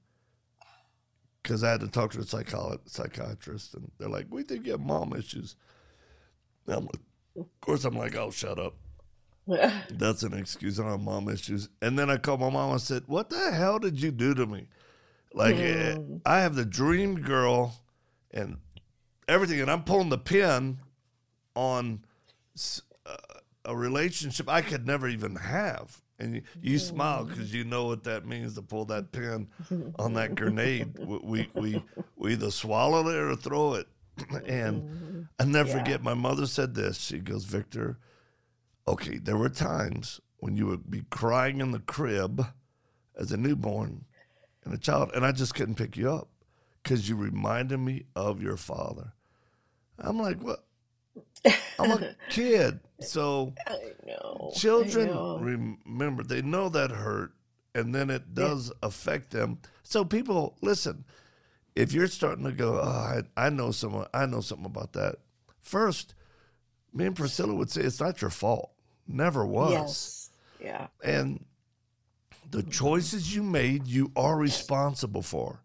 because 1.43 1.63
I 1.63 1.69
had 1.69 1.81
to 1.81 1.87
talk 1.87 2.11
to 2.13 2.19
a 2.19 2.23
psycholo- 2.23 2.79
psychiatrist, 2.87 3.75
and 3.75 3.91
they're 3.99 4.09
like, 4.09 4.25
"We 4.31 4.41
think 4.41 4.65
you 4.65 4.71
have 4.71 4.81
mom 4.81 5.13
issues." 5.13 5.55
And 6.65 6.75
I'm 6.77 6.85
like, 6.85 7.01
Of 7.37 7.45
course, 7.61 7.85
I'm 7.85 7.95
like, 7.95 8.15
oh, 8.15 8.31
shut 8.31 8.57
up. 8.57 8.75
That's 9.91 10.23
an 10.23 10.33
excuse. 10.33 10.79
I 10.79 10.83
don't 10.83 10.91
have 10.93 11.01
mom 11.01 11.29
issues. 11.29 11.69
And 11.81 11.97
then 11.97 12.09
I 12.09 12.17
called 12.17 12.39
my 12.41 12.49
mom 12.49 12.71
and 12.71 12.81
said, 12.81 13.03
what 13.07 13.29
the 13.29 13.51
hell 13.51 13.79
did 13.79 14.01
you 14.01 14.11
do 14.11 14.33
to 14.33 14.45
me? 14.45 14.67
Like, 15.33 15.55
eh, 15.57 15.95
I 16.25 16.39
have 16.39 16.55
the 16.55 16.65
dream 16.65 17.15
girl 17.21 17.75
and 18.31 18.57
everything, 19.27 19.59
and 19.61 19.69
I'm 19.69 19.83
pulling 19.83 20.09
the 20.09 20.17
pin 20.17 20.79
on 21.55 22.03
uh, 23.05 23.15
a 23.65 23.75
relationship 23.75 24.47
I 24.49 24.61
could 24.61 24.87
never 24.87 25.07
even 25.07 25.35
have. 25.35 26.01
And 26.17 26.35
you, 26.35 26.41
you 26.61 26.79
smile 26.79 27.25
because 27.25 27.53
you 27.53 27.65
know 27.65 27.87
what 27.87 28.03
that 28.05 28.25
means 28.25 28.53
to 28.55 28.61
pull 28.61 28.85
that 28.85 29.11
pin 29.11 29.49
on 29.99 30.13
that 30.13 30.35
grenade. 30.39 30.97
We, 30.97 31.17
we, 31.21 31.49
we, 31.53 31.83
we 32.15 32.31
either 32.33 32.51
swallow 32.51 33.07
it 33.09 33.15
or 33.15 33.35
throw 33.35 33.73
it. 33.73 33.87
and 34.45 35.27
I 35.37 35.43
never 35.43 35.67
Yeah. 35.69 35.77
forget, 35.79 36.01
my 36.03 36.13
mother 36.13 36.45
said 36.45 36.73
this. 36.73 36.97
She 36.97 37.19
goes, 37.19 37.43
Victor, 37.43 37.97
okay, 38.87 39.17
there 39.17 39.37
were 39.37 39.49
times 39.49 40.19
when 40.37 40.55
you 40.55 40.67
would 40.67 40.89
be 40.89 41.03
crying 41.09 41.61
in 41.61 41.71
the 41.71 41.79
crib 41.79 42.45
as 43.17 43.31
a 43.31 43.37
newborn 43.37 44.05
and 44.63 44.73
a 44.73 44.77
child, 44.77 45.11
and 45.13 45.25
I 45.25 45.31
just 45.31 45.55
couldn't 45.55 45.75
pick 45.75 45.97
you 45.97 46.11
up 46.11 46.29
because 46.83 47.09
you 47.09 47.15
reminded 47.15 47.79
me 47.79 48.05
of 48.15 48.41
your 48.41 48.57
father. 48.57 49.13
I'm 49.97 50.19
like, 50.19 50.41
what? 50.41 50.65
I'm 51.79 51.91
a 51.91 52.15
kid. 52.29 52.79
So 52.99 53.53
I 53.67 53.77
know. 54.05 54.51
I 54.51 54.57
children 54.57 55.09
remember, 55.41 56.23
they 56.23 56.41
know 56.41 56.69
that 56.69 56.91
hurt, 56.91 57.33
and 57.73 57.93
then 57.93 58.09
it 58.09 58.33
does 58.33 58.71
affect 58.83 59.31
them. 59.31 59.59
So 59.83 60.05
people, 60.05 60.57
listen, 60.61 61.05
if 61.75 61.91
you're 61.91 62.07
starting 62.07 62.45
to 62.45 62.51
go, 62.51 62.79
oh, 62.81 62.87
I, 62.87 63.21
I 63.35 63.49
know 63.49 63.71
someone, 63.71 64.07
I 64.13 64.25
know 64.25 64.41
something 64.41 64.65
about 64.65 64.93
that. 64.93 65.15
First, 65.61 66.15
me 66.93 67.05
and 67.05 67.15
Priscilla 67.15 67.53
would 67.53 67.69
say 67.69 67.81
it's 67.81 67.99
not 67.99 68.21
your 68.21 68.29
fault. 68.31 68.71
Never 69.07 69.45
was. 69.45 69.71
Yes. 69.71 70.29
Yeah. 70.59 70.87
And 71.03 71.45
the 72.51 72.63
mm. 72.63 72.71
choices 72.71 73.35
you 73.35 73.43
made, 73.43 73.87
you 73.87 74.11
are 74.15 74.37
responsible 74.37 75.21
for. 75.21 75.61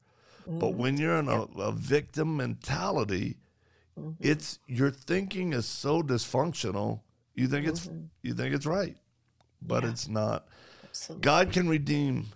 But 0.47 0.73
mm. 0.73 0.77
when 0.77 0.97
you're 0.99 1.19
in 1.19 1.29
a, 1.29 1.43
a 1.43 1.73
victim 1.73 2.37
mentality, 2.37 3.37
mm-hmm. 3.99 4.13
it's 4.19 4.59
your 4.67 4.91
thinking 4.91 5.53
is 5.53 5.67
so 5.67 6.03
dysfunctional. 6.03 7.01
You 7.35 7.47
think 7.47 7.67
it's 7.67 7.87
mm-hmm. 7.87 8.07
you 8.23 8.35
think 8.35 8.55
it's 8.55 8.67
right, 8.67 8.97
but 9.63 9.85
it's 9.85 10.09
not. 10.09 10.47
Absolutely. 10.85 11.23
God 11.23 11.53
can 11.53 11.69
redeem 11.69 12.27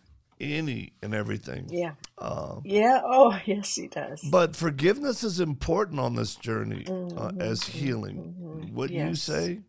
any 0.40 0.92
and 1.02 1.14
everything. 1.14 1.66
Yeah. 1.70 1.92
Uh, 2.16 2.60
Yeah. 2.64 3.00
Oh, 3.04 3.38
yes, 3.46 3.74
he 3.74 3.88
does. 3.88 4.20
but 4.30 4.54
forgiveness 4.54 5.24
is 5.24 5.40
important 5.40 5.98
on 5.98 6.14
this 6.14 6.36
journey 6.36 6.84
uh, 6.86 6.90
mm-hmm. 6.90 7.40
as 7.40 7.64
healing. 7.64 8.70
What 8.72 8.90
you 8.90 8.98
Yes. 8.98 9.22
say? 9.22 9.60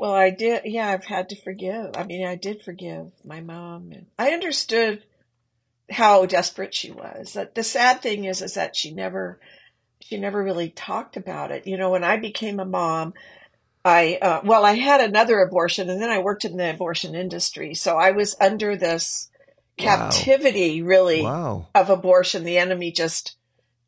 Well, 0.00 0.14
I 0.14 0.30
did. 0.30 0.62
Yeah, 0.64 0.88
I've 0.88 1.04
had 1.04 1.28
to 1.28 1.36
forgive. 1.36 1.90
I 1.94 2.04
mean, 2.04 2.26
I 2.26 2.34
did 2.34 2.62
forgive 2.62 3.12
my 3.22 3.42
mom, 3.42 3.92
and 3.92 4.06
I 4.18 4.30
understood 4.30 5.04
how 5.90 6.24
desperate 6.24 6.72
she 6.72 6.90
was. 6.90 7.34
That 7.34 7.54
the 7.54 7.62
sad 7.62 8.00
thing 8.00 8.24
is, 8.24 8.40
is 8.40 8.54
that 8.54 8.74
she 8.74 8.92
never, 8.92 9.38
she 10.00 10.16
never 10.16 10.42
really 10.42 10.70
talked 10.70 11.18
about 11.18 11.50
it. 11.50 11.66
You 11.66 11.76
know, 11.76 11.90
when 11.90 12.02
I 12.02 12.16
became 12.16 12.60
a 12.60 12.64
mom, 12.64 13.12
I 13.84 14.18
uh, 14.22 14.40
well, 14.42 14.64
I 14.64 14.72
had 14.72 15.02
another 15.02 15.40
abortion, 15.40 15.90
and 15.90 16.00
then 16.00 16.08
I 16.08 16.20
worked 16.20 16.46
in 16.46 16.56
the 16.56 16.70
abortion 16.70 17.14
industry, 17.14 17.74
so 17.74 17.98
I 17.98 18.12
was 18.12 18.34
under 18.40 18.76
this 18.76 19.28
Wow. 19.78 20.08
captivity, 20.08 20.80
really, 20.80 21.24
Wow. 21.24 21.68
of 21.74 21.90
abortion. 21.90 22.44
The 22.44 22.56
enemy 22.56 22.90
just 22.90 23.36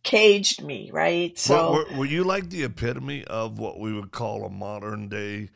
caged 0.02 0.62
me, 0.62 0.90
right? 0.92 1.38
So. 1.38 1.70
were, 1.72 1.84
were, 1.86 1.96
were 2.00 2.04
you 2.04 2.22
like 2.22 2.50
the 2.50 2.64
epitome 2.64 3.24
of 3.24 3.58
what 3.58 3.80
we 3.80 3.94
would 3.94 4.10
call 4.10 4.44
a 4.44 4.50
modern 4.50 5.08
day 5.08 5.48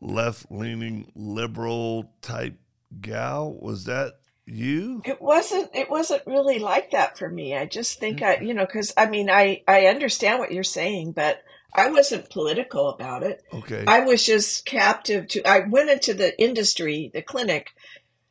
left 0.00 0.46
leaning 0.50 1.12
liberal 1.14 2.12
type 2.22 2.58
gal? 3.00 3.56
Was 3.60 3.84
that 3.84 4.14
you? 4.46 5.02
It 5.04 5.20
wasn't. 5.20 5.70
It 5.74 5.90
wasn't 5.90 6.26
really 6.26 6.58
like 6.58 6.92
that 6.92 7.18
for 7.18 7.28
me. 7.28 7.56
I 7.56 7.66
just 7.66 8.00
think 8.00 8.22
I, 8.22 8.38
you 8.38 8.54
know, 8.54 8.66
because 8.66 8.92
I 8.96 9.06
mean, 9.08 9.30
I 9.30 9.62
I 9.68 9.86
understand 9.86 10.38
what 10.38 10.52
you're 10.52 10.64
saying, 10.64 11.12
but 11.12 11.42
I 11.74 11.90
wasn't 11.90 12.30
political 12.30 12.88
about 12.88 13.22
it. 13.22 13.42
Okay. 13.52 13.84
I 13.86 14.00
was 14.00 14.24
just 14.24 14.64
captive 14.64 15.28
to. 15.28 15.46
I 15.46 15.60
went 15.60 15.90
into 15.90 16.14
the 16.14 16.40
industry, 16.40 17.10
the 17.12 17.22
clinic, 17.22 17.74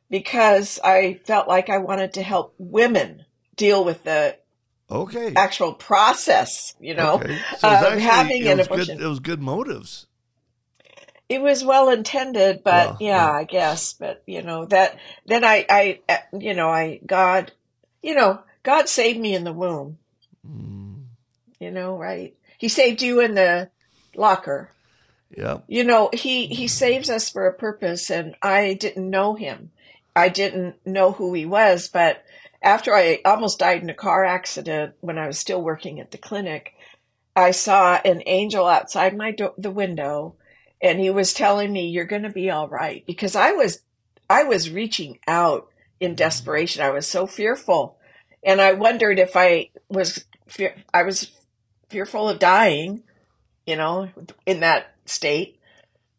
because 0.10 0.80
I 0.84 1.20
felt 1.26 1.48
like 1.48 1.70
I 1.70 1.78
wanted 1.78 2.14
to 2.14 2.24
help 2.24 2.56
women 2.58 3.26
deal 3.56 3.86
with 3.86 4.04
the 4.04 4.38
okay. 4.90 5.34
actual 5.36 5.74
process. 5.74 6.76
You 6.80 6.96
know, 6.96 7.16
okay. 7.16 7.38
So 7.60 7.68
of 7.68 7.74
actually, 7.84 8.02
having 8.02 8.42
it 8.44 8.48
an 8.48 8.60
abortion. 8.60 8.98
good. 8.98 9.06
It 9.06 9.08
was 9.08 9.20
good 9.20 9.42
motives. 9.42 10.07
It 11.30 11.42
was 11.42 11.64
well 11.64 11.90
intended, 11.90 12.64
but 12.64 12.88
Well, 12.88 12.98
yeah, 13.00 13.16
yeah. 13.18 13.32
I 13.32 13.44
guess. 13.44 13.94
But 13.94 14.24
you 14.26 14.42
know 14.42 14.66
that 14.66 14.98
then 15.26 15.44
I, 15.44 15.66
I, 15.70 16.00
uh, 16.08 16.38
you 16.38 16.54
know, 16.54 16.70
I 16.70 17.00
God, 17.06 17.52
you 18.02 18.16
know, 18.16 18.42
God 18.64 18.88
saved 18.90 19.20
me 19.20 19.36
in 19.36 19.44
the 19.44 19.54
womb. 19.54 19.98
Mm, 20.48 21.04
You 21.60 21.72
know, 21.72 21.98
right? 21.98 22.36
He 22.58 22.70
saved 22.70 23.02
you 23.02 23.20
in 23.20 23.36
the 23.36 23.70
locker. 24.16 24.72
yep. 25.36 25.64
You 25.68 25.84
know, 25.84 26.10
he 26.14 26.48
he 26.48 26.68
saves 26.68 27.10
us 27.10 27.30
for 27.30 27.46
a 27.46 27.54
purpose, 27.54 28.10
and 28.10 28.36
I 28.42 28.74
didn't 28.74 29.10
know 29.10 29.36
him. 29.36 29.72
I 30.16 30.30
didn't 30.30 30.76
know 30.86 31.12
who 31.12 31.34
he 31.34 31.46
was, 31.46 31.90
but 31.90 32.24
after 32.62 32.96
I 32.96 33.20
almost 33.24 33.60
died 33.60 33.84
in 33.84 33.90
a 33.90 33.94
car 33.94 34.26
accident 34.26 34.96
when 35.02 35.18
I 35.18 35.28
was 35.28 35.38
still 35.38 35.62
working 35.62 36.00
at 36.00 36.10
the 36.10 36.18
clinic, 36.18 36.74
I 37.36 37.52
saw 37.52 38.02
an 38.04 38.24
angel 38.26 38.66
outside 38.66 39.16
my 39.16 39.30
do- 39.32 39.54
the 39.60 39.70
window, 39.70 40.36
and 40.82 41.00
he 41.00 41.10
was 41.10 41.34
telling 41.34 41.72
me, 41.72 41.88
"You're 41.90 42.06
going 42.06 42.24
to 42.24 42.30
be 42.30 42.50
all 42.50 42.68
right," 42.68 43.06
because 43.06 43.36
I 43.36 43.52
was 43.52 43.80
I 44.30 44.44
was 44.44 44.70
reaching 44.70 45.20
out 45.28 45.70
in 46.00 46.16
desperation. 46.16 46.84
I 46.84 46.92
was 46.92 47.08
so 47.08 47.28
fearful, 47.28 47.98
and 48.44 48.62
I 48.62 48.74
wondered 48.74 49.20
if 49.20 49.36
I 49.36 49.70
was 49.90 50.26
fear- 50.48 50.76
I 50.94 51.04
was 51.04 51.32
fearful 51.90 52.30
of 52.30 52.40
dying, 52.40 53.04
you 53.66 53.76
know, 53.76 54.10
in 54.46 54.60
that 54.62 54.94
state. 55.06 55.60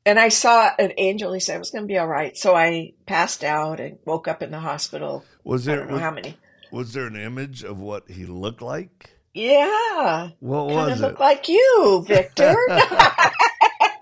And 0.07 0.19
I 0.19 0.31
saw 0.31 0.71
an 0.79 0.93
angel. 0.97 1.35
He 1.35 1.41
said 1.41 1.57
it 1.57 1.59
was 1.59 1.71
going 1.71 1.85
to 1.85 1.89
be 1.89 1.99
all 1.99 2.07
right. 2.07 2.35
So 2.35 2.57
I 2.57 2.95
passed 3.05 3.45
out 3.45 3.79
and 3.79 3.99
woke 4.07 4.27
up 4.27 4.43
in 4.43 4.51
the 4.51 4.61
hospital. 4.61 5.23
Was 5.45 5.69
I 5.69 5.77
there 5.77 5.87
was, 5.87 6.01
how 6.01 6.11
many. 6.11 6.39
was 6.73 6.95
there 6.95 7.07
an 7.07 7.17
image 7.17 7.63
of 7.63 7.79
what 7.79 8.09
he 8.11 8.25
looked 8.25 8.63
like? 8.63 9.11
Yeah, 9.35 10.31
What 10.41 10.67
was 10.67 10.99
it? 10.99 11.03
look 11.03 11.21
like 11.21 11.49
you, 11.49 12.05
Victor. 12.09 12.57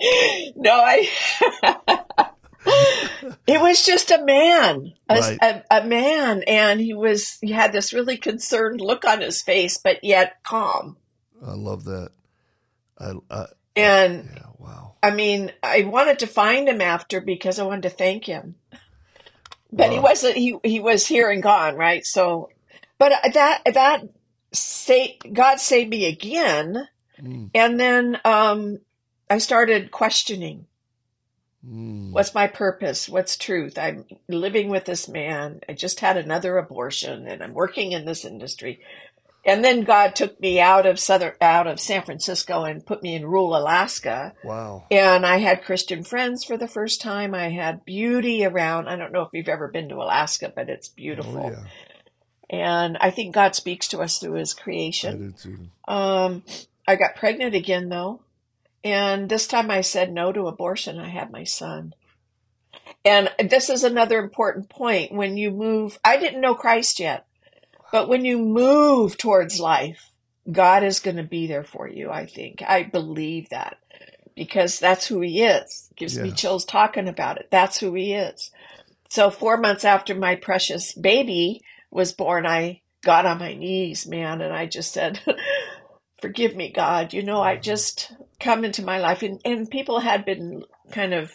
no, 0.57 0.73
I. 0.73 1.09
it 3.47 3.61
was 3.61 3.85
just 3.85 4.11
a 4.11 4.25
man, 4.25 4.93
a, 5.09 5.15
Right. 5.15 5.38
a, 5.43 5.62
a 5.71 5.85
man, 5.85 6.43
and 6.47 6.81
he 6.81 6.95
was. 6.95 7.38
He 7.41 7.53
had 7.53 7.73
this 7.73 7.93
really 7.93 8.17
concerned 8.17 8.81
look 8.81 9.05
on 9.05 9.21
his 9.21 9.43
face, 9.43 9.79
but 9.79 10.03
yet 10.03 10.43
calm. 10.43 10.97
I 11.45 11.53
love 11.55 11.85
that. 11.85 12.11
I, 12.99 13.12
I 13.31 13.47
And 13.75 14.31
yeah. 14.35 14.43
Wow. 14.59 14.95
I 15.03 15.11
mean, 15.11 15.53
I 15.62 15.83
wanted 15.83 16.19
to 16.21 16.26
find 16.26 16.69
him 16.69 16.81
after 16.81 17.21
because 17.21 17.59
I 17.59 17.65
wanted 17.65 17.83
to 17.83 17.91
thank 17.91 18.25
him. 18.25 18.57
But 19.73 19.93
he 19.93 19.99
wasn't. 19.99 20.37
He 20.37 20.57
he 20.65 20.81
was 20.81 21.07
here 21.07 21.31
and 21.31 21.43
gone, 21.43 21.76
right? 21.76 22.05
So, 22.05 22.49
but 22.99 23.12
that 23.35 23.62
that 23.75 24.03
say 24.53 25.19
God 25.33 25.61
saved 25.61 25.91
me 25.91 26.07
again, 26.07 26.88
Mm, 27.21 27.50
and 27.55 27.81
then 27.81 28.21
um, 28.26 28.79
I 29.28 29.38
started 29.38 29.90
questioning. 29.90 30.66
mm. 31.66 32.12
What's 32.12 32.35
my 32.35 32.47
purpose? 32.47 33.09
What's 33.09 33.37
truth? 33.37 33.78
I'm 33.78 34.04
living 34.28 34.68
with 34.68 34.85
this 34.85 35.09
man. 35.09 35.61
I 35.68 35.73
just 35.73 36.00
had 36.00 36.16
another 36.16 36.59
abortion, 36.59 37.26
and 37.26 37.42
I'm 37.42 37.54
working 37.54 37.92
in 37.92 38.04
this 38.04 38.25
industry. 38.25 38.80
And 39.45 39.64
then 39.64 39.85
God 39.85 40.16
took 40.16 40.40
me 40.40 40.61
out 40.61 40.87
of 40.87 40.99
southern, 40.99 41.35
out 41.40 41.68
of 41.68 41.78
San 41.78 42.02
Francisco, 42.02 42.64
and 42.64 42.85
put 42.85 43.00
me 43.02 43.14
in 43.14 43.25
rural 43.25 43.56
Alaska. 43.56 44.35
Wow. 44.42 44.87
And 44.90 45.25
I 45.25 45.37
had 45.37 45.64
Christian 45.64 46.02
friends 46.02 46.42
for 46.42 46.56
the 46.56 46.66
first 46.66 47.00
time. 47.00 47.33
I 47.33 47.50
had 47.50 47.85
beauty 47.85 48.45
around. 48.45 48.88
I 48.88 48.97
don't 48.97 49.12
know 49.12 49.23
if 49.23 49.28
you've 49.33 49.49
ever 49.49 49.68
been 49.68 49.88
to 49.90 49.97
Alaska, 49.97 50.52
but 50.54 50.68
it's 50.68 50.88
beautiful. 50.88 51.38
Oh 51.38 51.50
yeah. 51.50 51.64
And 52.50 52.97
I 53.00 53.11
think 53.11 53.35
God 53.35 53.54
speaks 53.54 53.88
to 53.88 54.00
us 54.00 54.18
through 54.18 54.35
his 54.35 54.52
creation. 54.52 55.14
I 55.14 55.16
do 55.16 55.33
too. 55.33 55.92
Um, 55.92 56.42
I 56.87 56.97
got 56.97 57.16
pregnant 57.16 57.54
again 57.54 57.88
though. 57.88 58.21
And 58.87 59.28
this 59.28 59.49
time 59.49 59.69
I 59.69 59.81
said 59.81 60.12
no 60.12 60.31
to 60.31 60.47
abortion. 60.47 61.00
I 61.00 61.09
had 61.09 61.33
my 61.33 61.43
son. 61.43 61.93
And 63.05 63.28
this 63.50 63.69
is 63.69 63.83
another 63.83 64.21
important 64.21 64.69
point. 64.69 65.11
When 65.11 65.37
you 65.37 65.50
move, 65.50 65.99
I 66.05 66.19
didn't 66.19 66.40
know 66.40 66.55
Christ 66.55 67.00
yet, 67.00 67.26
but 67.90 68.09
when 68.09 68.25
you 68.25 68.38
move 68.38 69.19
towards 69.19 69.59
life, 69.59 70.12
God 70.50 70.85
is 70.85 71.00
going 71.00 71.16
to 71.16 71.25
be 71.25 71.49
there 71.49 71.64
for 71.64 71.88
you, 71.88 72.12
I 72.12 72.26
think. 72.26 72.62
I 72.64 72.85
believe 72.85 73.49
that 73.49 73.78
because 74.37 74.78
that's 74.78 75.09
who 75.09 75.21
he 75.21 75.43
is. 75.43 75.88
Gives 75.97 76.16
me 76.16 76.28
Yes. 76.28 76.40
chills 76.40 76.64
talking 76.64 77.09
about 77.09 77.38
it. 77.38 77.49
That's 77.50 77.78
who 77.78 77.93
he 77.95 78.12
is. 78.12 78.52
So 79.09 79.31
four 79.31 79.57
months 79.57 79.85
after 79.85 80.14
my 80.14 80.37
precious 80.37 80.93
baby 80.95 81.61
was 81.90 82.12
born, 82.12 82.47
I 82.47 82.83
got 83.02 83.26
on 83.26 83.38
my 83.38 83.55
knees, 83.55 84.07
man, 84.07 84.40
and 84.40 84.55
I 84.55 84.66
just 84.66 84.93
said, 84.93 85.21
forgive 86.20 86.54
me, 86.56 86.73
God. 86.73 87.12
You 87.12 87.23
know, 87.23 87.40
I 87.40 87.56
just 87.56 88.12
come 88.40 88.64
into 88.64 88.85
my 88.85 88.99
life, 88.99 89.23
and, 89.23 89.40
and 89.44 89.70
people 89.70 90.00
had 90.00 90.25
been 90.25 90.64
kind 90.92 91.14
of 91.14 91.32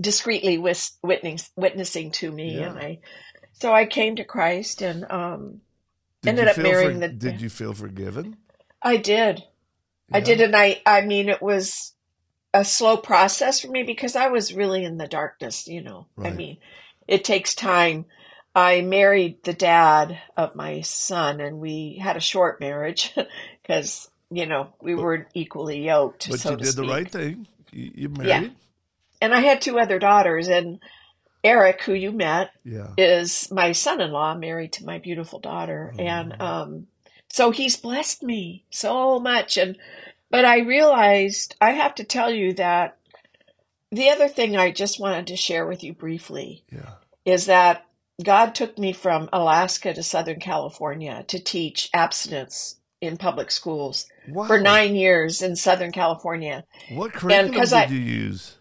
discreetly 0.00 0.58
wis- 0.58 0.96
witness, 1.02 1.50
witnessing 1.56 2.10
to 2.12 2.30
me, 2.30 2.58
Yeah. 2.58 2.70
and 2.70 2.78
I, 2.78 2.98
so 3.52 3.72
I 3.72 3.86
came 3.86 4.16
to 4.16 4.24
Christ, 4.24 4.82
and 4.82 5.04
um, 5.10 5.60
Did 6.22 6.30
ended 6.30 6.48
up 6.48 6.58
marrying 6.58 7.00
for- 7.00 7.08
the. 7.08 7.12
Did 7.12 7.40
you 7.40 7.48
feel 7.50 7.72
forgiven? 7.74 8.36
I 8.82 8.96
did. 8.96 9.44
I 10.12 10.20
did, 10.20 10.40
and 10.42 10.54
I, 10.54 10.82
I 10.84 11.00
mean, 11.02 11.28
it 11.30 11.40
was 11.40 11.94
a 12.52 12.64
slow 12.66 12.98
process 12.98 13.60
for 13.60 13.68
me 13.68 13.82
because 13.82 14.14
I 14.14 14.28
was 14.28 14.52
really 14.52 14.84
in 14.84 14.98
the 14.98 15.06
darkness, 15.06 15.66
you 15.66 15.82
know. 15.82 16.06
I 16.18 16.30
mean, 16.30 16.58
it 17.08 17.24
takes 17.24 17.54
time. 17.54 18.04
I 18.54 18.82
married 18.82 19.42
the 19.44 19.54
dad 19.54 20.18
of 20.36 20.54
my 20.54 20.82
son, 20.82 21.40
and 21.40 21.60
we 21.60 21.98
had 22.02 22.18
a 22.18 22.20
short 22.20 22.60
marriage 22.60 23.14
because, 23.62 24.10
you 24.30 24.46
know, 24.46 24.68
we 24.80 24.94
weren't 24.94 25.28
equally 25.34 25.84
yoked, 25.86 26.28
But 26.30 26.40
so 26.40 26.50
you 26.52 26.56
did 26.56 26.76
the 26.76 26.84
right 26.84 27.10
thing. 27.10 27.46
You, 27.72 27.92
you 27.94 28.08
Yeah. 28.22 28.48
And 29.20 29.34
I 29.34 29.40
had 29.40 29.60
two 29.60 29.78
other 29.78 29.98
daughters, 29.98 30.48
and 30.48 30.80
Eric, 31.44 31.82
who 31.82 31.94
you 31.94 32.12
met, 32.12 32.50
Yeah. 32.64 32.88
is 32.96 33.50
my 33.50 33.72
son-in-law 33.72 34.34
married 34.36 34.72
to 34.74 34.84
my 34.86 34.98
beautiful 34.98 35.38
daughter 35.40 35.94
and 35.98 36.36
Oh. 36.38 36.44
um 36.46 36.86
so 37.30 37.50
he's 37.50 37.76
blessed 37.78 38.22
me 38.22 38.64
so 38.70 39.18
much 39.18 39.56
and 39.56 39.78
but 40.30 40.44
I 40.44 40.60
realized 40.60 41.56
I 41.60 41.70
have 41.72 41.94
to 41.96 42.04
tell 42.04 42.30
you 42.30 42.52
that 42.54 42.98
the 43.90 44.10
other 44.10 44.28
thing 44.28 44.56
I 44.56 44.70
just 44.70 45.00
wanted 45.00 45.26
to 45.28 45.36
share 45.36 45.66
with 45.66 45.82
you 45.82 45.92
briefly 45.94 46.62
Yeah. 46.70 46.94
is 47.24 47.46
that 47.46 47.86
God 48.22 48.54
took 48.54 48.78
me 48.78 48.92
from 48.92 49.28
Alaska 49.32 49.92
to 49.94 50.02
Southern 50.02 50.40
California 50.40 51.24
to 51.28 51.38
teach 51.38 51.90
abstinence 51.92 52.76
in 53.02 53.16
public 53.18 53.50
schools 53.50 54.06
Wow. 54.28 54.46
for 54.46 54.60
9 54.60 54.94
years 54.94 55.42
in 55.42 55.56
Southern 55.56 55.90
California. 55.90 56.64
What 56.92 57.12
curriculum 57.12 57.50
did 57.52 57.72
I- 57.72 57.86
you 57.86 57.98
use? 57.98 58.58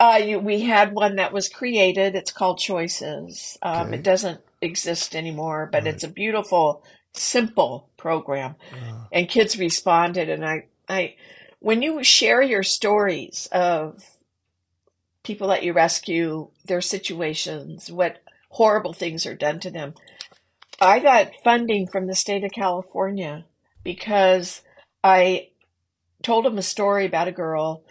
Uh, 0.00 0.20
you, 0.24 0.38
we 0.38 0.62
had 0.62 0.92
one 0.92 1.16
that 1.16 1.32
was 1.32 1.48
created. 1.50 2.14
It's 2.16 2.32
called 2.32 2.58
Choices. 2.58 3.56
Um, 3.62 3.88
Okay. 3.88 3.96
It 3.96 4.02
doesn't 4.02 4.40
exist 4.62 5.14
anymore, 5.14 5.68
but 5.70 5.84
Right. 5.84 5.92
it's 5.94 6.04
a 6.04 6.08
beautiful, 6.08 6.82
simple 7.12 7.90
program. 7.98 8.56
Uh, 8.72 9.04
And 9.12 9.28
kids 9.28 9.58
responded. 9.58 10.28
And 10.30 10.44
I, 10.44 10.64
I, 10.88 11.14
when 11.60 11.82
you 11.82 12.02
share 12.02 12.40
your 12.42 12.62
stories 12.62 13.46
of 13.52 14.02
people 15.22 15.48
that 15.48 15.62
you 15.62 15.72
rescue, 15.74 16.48
their 16.64 16.80
situations, 16.80 17.90
what 17.90 18.18
horrible 18.50 18.92
things 18.94 19.26
are 19.26 19.34
done 19.34 19.60
to 19.60 19.70
them, 19.70 19.94
I 20.80 20.98
got 20.98 21.32
funding 21.42 21.86
from 21.88 22.06
the 22.06 22.14
state 22.14 22.44
of 22.44 22.50
California 22.52 23.44
because 23.86 24.62
I 25.04 25.50
told 26.24 26.44
them 26.44 26.58
a 26.58 26.62
story 26.62 27.06
about 27.06 27.28
a 27.28 27.32
girl 27.32 27.84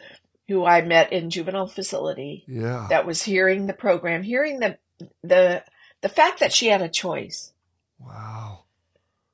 who 0.50 0.66
I 0.66 0.82
met 0.82 1.14
in 1.14 1.30
juvenile 1.30 1.68
facility 1.68 2.44
yeah. 2.50 2.88
that 2.90 3.06
was 3.08 3.24
hearing 3.24 3.66
the 3.66 3.74
program, 3.74 4.22
hearing 4.22 4.60
the 4.60 4.78
the 5.24 5.64
the 6.02 6.10
fact 6.10 6.42
that 6.42 6.52
she 6.54 6.68
had 6.68 6.82
a 6.82 6.90
choice. 6.90 7.54
wow. 7.98 8.66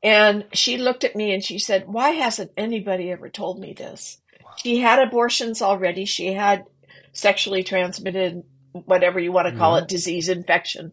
And 0.03 0.46
she 0.53 0.77
looked 0.77 1.03
at 1.03 1.15
me 1.15 1.34
and 1.34 1.44
she 1.44 1.58
said, 1.60 1.88
"Why 1.88 2.12
hasn't 2.12 2.51
anybody 2.56 3.12
ever 3.12 3.30
told 3.30 3.60
me 3.60 3.74
this?" 3.74 4.20
She 4.58 4.80
had 4.80 5.00
abortions 5.00 5.62
already. 5.62 6.06
She 6.06 6.34
had 6.34 6.65
sexually 7.13 7.63
transmitted 7.63 8.44
whatever 8.72 9.20
you 9.20 9.32
want 9.32 9.48
to 9.48 9.58
call 9.58 9.77
Yeah. 9.77 9.84
it, 9.84 9.89
disease, 9.89 10.30
infection, 10.30 10.91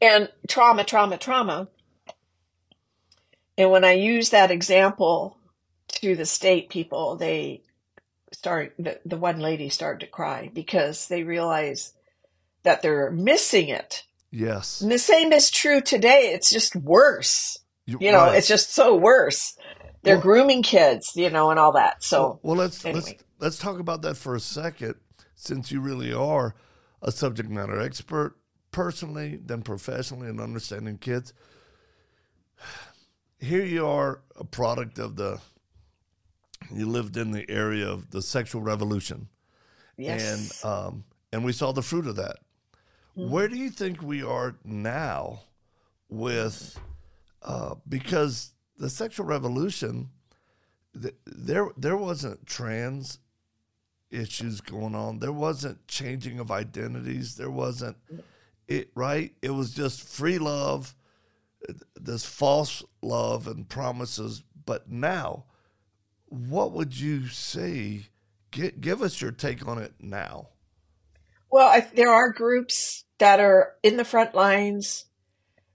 and 0.00 0.28
trauma, 0.48 0.84
trauma, 0.84 1.18
trauma. 1.18 1.68
And 3.58 3.70
when 3.70 3.84
I 3.84 3.92
use 3.92 4.30
that 4.30 4.50
example 4.50 5.36
to 6.00 6.14
the 6.16 6.24
state 6.24 6.70
people, 6.70 7.16
they 7.16 7.62
start 8.32 8.74
the, 8.78 9.00
the 9.04 9.16
one 9.16 9.40
lady 9.40 9.68
started 9.68 10.06
to 10.06 10.10
cry 10.10 10.50
because 10.54 11.08
they 11.08 11.24
realize 11.24 11.92
that 12.62 12.80
they're 12.82 13.10
missing 13.10 13.68
it. 13.68 14.04
Yes. 14.30 14.80
And 14.80 14.92
the 14.92 14.98
same 14.98 15.32
is 15.32 15.50
true 15.50 15.80
today. 15.80 16.32
It's 16.34 16.50
just 16.50 16.76
worse. 16.76 17.58
You- 17.84 17.98
You 18.00 18.12
know, 18.12 18.26
right. 18.26 18.36
it's 18.38 18.46
just 18.48 18.72
so 18.74 18.94
worse. 18.94 19.56
They're 20.02 20.16
Well- 20.16 20.22
grooming 20.22 20.62
kids, 20.62 21.12
you 21.16 21.28
know, 21.30 21.50
and 21.50 21.58
all 21.58 21.72
that. 21.72 22.04
So 22.04 22.22
well, 22.22 22.38
well, 22.42 22.56
let's 22.56 22.84
let's 22.84 23.12
let's 23.40 23.58
talk 23.58 23.80
about 23.80 24.02
that 24.02 24.16
for 24.16 24.34
a 24.36 24.40
second, 24.40 24.94
since 25.34 25.72
you 25.72 25.80
really 25.80 26.12
are 26.12 26.54
a 27.02 27.10
subject 27.10 27.48
matter 27.48 27.80
expert, 27.80 28.36
personally, 28.70 29.40
then 29.42 29.62
professionally, 29.62 30.28
in 30.28 30.38
understanding 30.38 30.98
kids. 30.98 31.32
Here 33.40 33.64
you 33.64 33.86
are, 33.86 34.20
a 34.36 34.44
product 34.44 34.98
of 34.98 35.16
the. 35.16 35.40
You 36.74 36.86
lived 36.86 37.16
in 37.16 37.30
the 37.30 37.48
area 37.48 37.88
of 37.88 38.10
the 38.10 38.20
sexual 38.20 38.60
revolution, 38.60 39.28
yes. 39.96 40.62
and 40.64 40.70
um, 40.70 41.04
and 41.32 41.44
we 41.44 41.52
saw 41.52 41.72
the 41.72 41.82
fruit 41.82 42.06
of 42.06 42.16
that. 42.16 42.36
Mm-hmm. 43.16 43.30
Where 43.30 43.48
do 43.48 43.56
you 43.56 43.70
think 43.70 44.02
we 44.02 44.22
are 44.22 44.56
now 44.64 45.40
with 46.08 46.78
uh, 47.42 47.74
because 47.88 48.52
the 48.76 48.90
sexual 48.90 49.26
revolution 49.26 50.08
th- 51.00 51.14
there 51.26 51.68
there 51.76 51.96
wasn't 51.96 52.46
trans 52.46 53.18
issues 54.10 54.60
going 54.60 54.94
on 54.94 55.18
there 55.18 55.32
wasn't 55.32 55.86
changing 55.86 56.38
of 56.38 56.50
identities 56.50 57.36
there 57.36 57.50
wasn't 57.50 57.96
it 58.66 58.90
right 58.94 59.34
it 59.42 59.50
was 59.50 59.74
just 59.74 60.02
free 60.02 60.38
love 60.38 60.94
this 61.96 62.24
false 62.24 62.84
love 63.02 63.46
and 63.46 63.68
promises 63.68 64.42
but 64.64 64.90
now 64.90 65.44
what 66.26 66.72
would 66.72 66.98
you 66.98 67.26
say 67.26 68.06
Gi- 68.52 68.72
give 68.80 69.02
us 69.02 69.20
your 69.20 69.30
take 69.30 69.66
on 69.66 69.78
it 69.78 69.94
now. 70.00 70.48
Well, 71.50 71.68
I, 71.68 71.80
there 71.80 72.12
are 72.12 72.32
groups 72.32 73.04
that 73.18 73.40
are 73.40 73.74
in 73.82 73.96
the 73.96 74.04
front 74.04 74.34
lines 74.34 75.06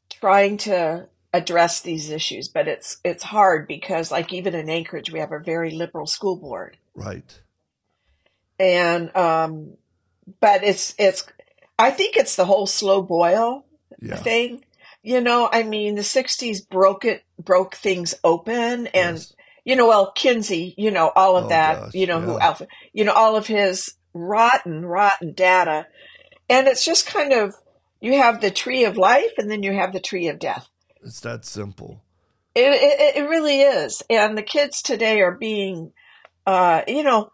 trying 0.10 0.58
to 0.58 1.08
address 1.34 1.82
these 1.82 2.10
issues, 2.10 2.48
but 2.48 2.68
it's 2.68 2.98
it's 3.04 3.24
hard 3.24 3.68
because, 3.68 4.12
like, 4.12 4.32
even 4.34 4.56
in 4.56 4.70
Anchorage, 4.70 5.12
we 5.12 5.20
have 5.20 5.32
a 5.32 5.40
very 5.40 5.72
liberal 5.72 6.06
school 6.06 6.38
board, 6.38 6.78
right. 6.96 7.42
And 8.60 9.16
um, 9.16 9.78
but 10.40 10.64
it's 10.64 10.94
it's 10.98 11.26
I 11.78 11.92
think 11.92 12.18
it's 12.18 12.36
the 12.36 12.46
whole 12.46 12.68
slow 12.68 13.02
boil 13.02 13.66
yeah. 14.00 14.16
thing. 14.18 14.64
You 15.04 15.20
know, 15.22 15.50
I 15.52 15.64
mean, 15.64 15.96
the 15.96 16.02
'60s 16.02 16.68
broke 16.68 17.06
it 17.06 17.24
broke 17.38 17.76
things 17.76 18.16
open, 18.24 18.88
and 18.88 19.18
Yes. 19.18 19.34
you 19.66 19.76
know, 19.76 19.88
well, 19.88 20.12
Kinsey, 20.12 20.74
you 20.78 20.92
know, 20.92 21.12
all 21.16 21.38
of 21.38 21.46
Oh, 21.46 21.50
that, 21.50 21.82
gosh, 21.82 21.94
you 21.94 22.08
know, 22.08 22.20
who. 22.22 22.40
Alpha, 22.40 22.68
you 22.94 23.04
know, 23.04 23.14
all 23.14 23.36
of 23.36 23.48
his 23.48 23.94
rotten, 24.14 24.86
rotten 24.86 25.34
data. 25.34 25.88
And 26.50 26.68
it's 26.68 26.86
just 26.86 27.08
kind 27.08 27.34
of, 27.34 27.56
you 28.02 28.18
have 28.18 28.42
the 28.42 28.52
tree 28.52 28.86
of 28.86 28.98
life 28.98 29.32
and 29.38 29.50
then 29.50 29.64
you 29.64 29.74
have 29.74 29.94
the 29.94 30.00
tree 30.00 30.28
of 30.28 30.40
death. 30.40 30.70
it's 31.02 31.20
that 31.22 31.46
simple 31.46 32.02
It, 32.56 32.62
it, 32.62 33.24
it 33.24 33.30
really 33.30 33.62
is. 33.62 34.04
And 34.10 34.38
the 34.38 34.44
kids 34.44 34.82
today 34.82 35.22
are 35.22 35.36
being, 35.36 35.94
uh, 36.46 36.82
you 36.88 37.04
know, 37.04 37.32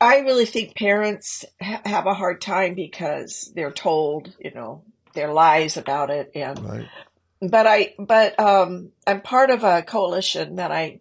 I 0.00 0.18
really 0.18 0.46
think 0.46 0.76
parents 0.76 1.44
ha- 1.60 1.82
have 1.84 2.06
a 2.06 2.14
hard 2.14 2.40
time 2.40 2.74
because 2.74 3.52
they're 3.54 3.72
told, 3.72 4.34
you 4.40 4.52
know, 4.54 4.84
their 5.14 5.32
lies 5.32 5.76
about 5.76 6.10
it. 6.10 6.30
And 6.34 6.58
right 6.58 6.88
but 7.50 7.66
I, 7.66 7.94
but 7.98 8.38
um, 8.38 8.92
I'm 9.06 9.20
part 9.20 9.50
of 9.50 9.64
a 9.64 9.82
coalition 9.82 10.56
that 10.56 10.70
I. 10.72 11.00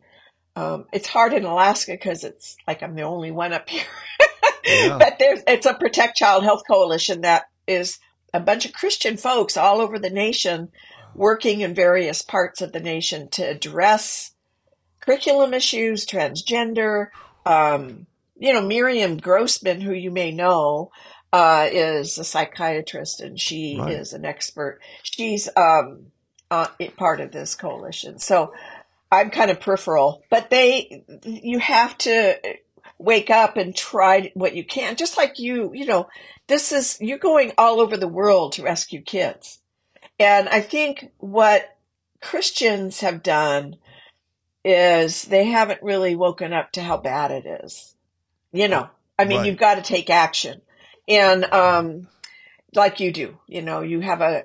Um, 0.56 0.86
it's 0.92 1.08
hard 1.08 1.32
in 1.32 1.46
Alaska 1.46 1.94
because 1.94 2.26
it's 2.26 2.58
like 2.68 2.84
I'm 2.84 2.96
the 2.96 3.04
only 3.04 3.32
one 3.32 3.54
up 3.54 3.70
here. 3.70 3.86
Yeah. 4.66 4.98
but 4.98 5.18
there's 5.18 5.40
it's 5.48 5.66
a 5.66 5.74
Protect 5.74 6.18
Child 6.18 6.44
Health 6.44 6.64
Coalition 6.70 7.22
that 7.22 7.46
is 7.68 8.00
a 8.34 8.40
bunch 8.40 8.66
of 8.66 8.74
Christian 8.74 9.18
folks 9.18 9.56
all 9.58 9.80
over 9.82 9.98
the 9.98 10.10
nation, 10.10 10.70
working 11.16 11.62
in 11.62 11.74
various 11.74 12.22
parts 12.22 12.62
of 12.62 12.72
the 12.74 12.80
nation 12.82 13.30
to 13.30 13.44
address 13.44 14.32
curriculum 15.00 15.54
issues, 15.54 16.06
transgender. 16.06 17.08
Um, 17.46 18.08
you 18.38 18.54
know, 18.54 18.62
Miriam 18.62 19.18
Grossman, 19.18 19.82
who 19.82 19.94
you 19.94 20.12
may 20.12 20.32
know, 20.32 20.92
uh, 21.34 21.68
is 21.72 22.18
a 22.18 22.24
psychiatrist 22.24 23.22
and 23.22 23.40
she 23.40 23.78
Right. 23.80 23.94
is 23.94 24.14
an 24.14 24.26
expert. 24.26 24.80
She's 25.04 25.48
um, 25.56 26.11
uh, 26.52 26.68
part 26.98 27.22
of 27.22 27.32
this 27.32 27.56
coalition. 27.56 28.20
So 28.20 28.54
I'm 29.12 29.32
kind 29.32 29.50
of 29.50 29.60
peripheral, 29.60 30.22
but 30.30 30.50
they, 30.50 31.04
you 31.24 31.60
have 31.60 31.98
to 32.00 32.38
wake 33.00 33.30
up 33.30 33.58
and 33.58 33.76
try 33.76 34.32
what 34.36 34.56
you 34.56 34.64
can. 34.64 34.96
Just 34.98 35.18
like 35.18 35.40
you, 35.40 35.72
you 35.74 35.86
know, 35.86 36.08
this 36.48 36.72
is, 36.72 36.98
you're 37.00 37.18
going 37.18 37.54
all 37.58 37.80
over 37.80 37.98
the 37.98 38.08
world 38.08 38.54
to 38.54 38.64
rescue 38.64 39.02
kids. 39.02 39.60
And 40.20 40.48
I 40.50 40.62
think 40.62 41.10
what 41.18 41.78
Christians 42.22 43.00
have 43.00 43.24
done 43.24 43.78
is 44.64 45.24
they 45.24 45.46
haven't 45.46 45.82
really 45.82 46.16
woken 46.16 46.54
up 46.54 46.72
to 46.74 46.84
how 46.84 46.98
bad 46.98 47.32
it 47.32 47.46
is. 47.64 47.96
You 48.52 48.68
know, 48.68 48.90
I 49.18 49.26
mean, 49.26 49.40
Right. 49.40 49.48
you've 49.48 49.58
got 49.58 49.76
to 49.76 49.82
take 49.82 50.10
action. 50.10 50.62
And, 51.08 51.46
um, 51.46 52.08
like 52.76 53.00
you 53.00 53.12
do, 53.12 53.38
you 53.48 53.62
know, 53.62 53.82
you 53.82 54.02
have 54.02 54.22
a, 54.22 54.44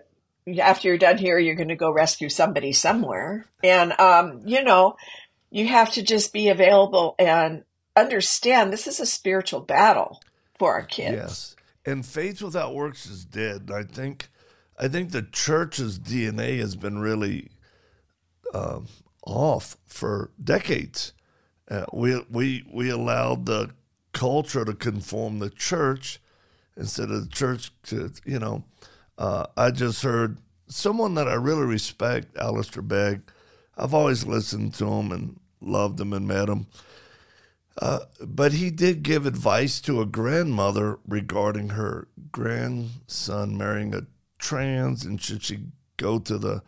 after 0.58 0.88
you're 0.88 0.98
done 0.98 1.18
here, 1.18 1.38
you're 1.38 1.54
going 1.54 1.68
to 1.68 1.76
go 1.76 1.90
rescue 1.90 2.28
somebody 2.28 2.72
somewhere. 2.72 3.46
And, 3.64 3.92
um, 3.98 4.42
you 4.44 4.62
know, 4.62 4.96
you 5.50 5.66
have 5.66 5.92
to 5.92 6.02
just 6.02 6.32
be 6.32 6.48
available 6.48 7.14
and 7.18 7.64
understand 7.96 8.72
this 8.72 8.86
is 8.86 9.00
a 9.00 9.06
spiritual 9.06 9.60
battle 9.60 10.20
for 10.58 10.74
our 10.74 10.84
kids. 10.84 11.16
Yes. 11.16 11.56
And 11.84 12.04
faith 12.04 12.42
without 12.42 12.74
works 12.74 13.06
is 13.06 13.24
dead. 13.24 13.70
I 13.72 13.82
think 13.82 14.28
I 14.78 14.88
think 14.88 15.10
the 15.10 15.22
church's 15.22 15.98
DNA 15.98 16.58
has 16.58 16.76
been 16.76 16.98
really 16.98 17.50
um, 18.52 18.88
off 19.24 19.76
for 19.86 20.30
decades. 20.42 21.12
Uh, 21.68 21.86
we 21.92 22.20
we 22.30 22.64
we 22.72 22.90
allowed 22.90 23.46
the 23.46 23.70
culture 24.12 24.64
to 24.64 24.74
conform 24.74 25.38
the 25.38 25.50
church 25.50 26.20
instead 26.76 27.10
of 27.10 27.28
the 27.28 27.34
church 27.34 27.70
to 27.84 28.12
you 28.24 28.38
know. 28.38 28.64
Uh, 29.18 29.46
I 29.56 29.70
just 29.70 30.02
heard 30.02 30.38
someone 30.68 31.14
that 31.14 31.28
I 31.28 31.34
really 31.34 31.64
respect, 31.64 32.36
Alistair 32.36 32.82
Begg. 32.82 33.22
I've 33.76 33.94
always 33.94 34.24
listened 34.24 34.74
to 34.74 34.86
him 34.86 35.12
and 35.12 35.40
loved 35.60 36.00
him 36.00 36.12
and 36.12 36.26
met 36.26 36.48
him. 36.48 36.66
Uh, 37.80 38.00
but 38.20 38.54
he 38.54 38.70
did 38.70 39.02
give 39.02 39.26
advice 39.26 39.80
to 39.82 40.00
a 40.00 40.06
grandmother 40.06 40.98
regarding 41.06 41.70
her 41.70 42.08
grandson 42.32 43.56
marrying 43.56 43.94
a 43.94 44.06
trans 44.38 45.04
and 45.04 45.20
should 45.20 45.42
she 45.42 45.58
go 45.98 46.18
to 46.18 46.38
the 46.38 46.62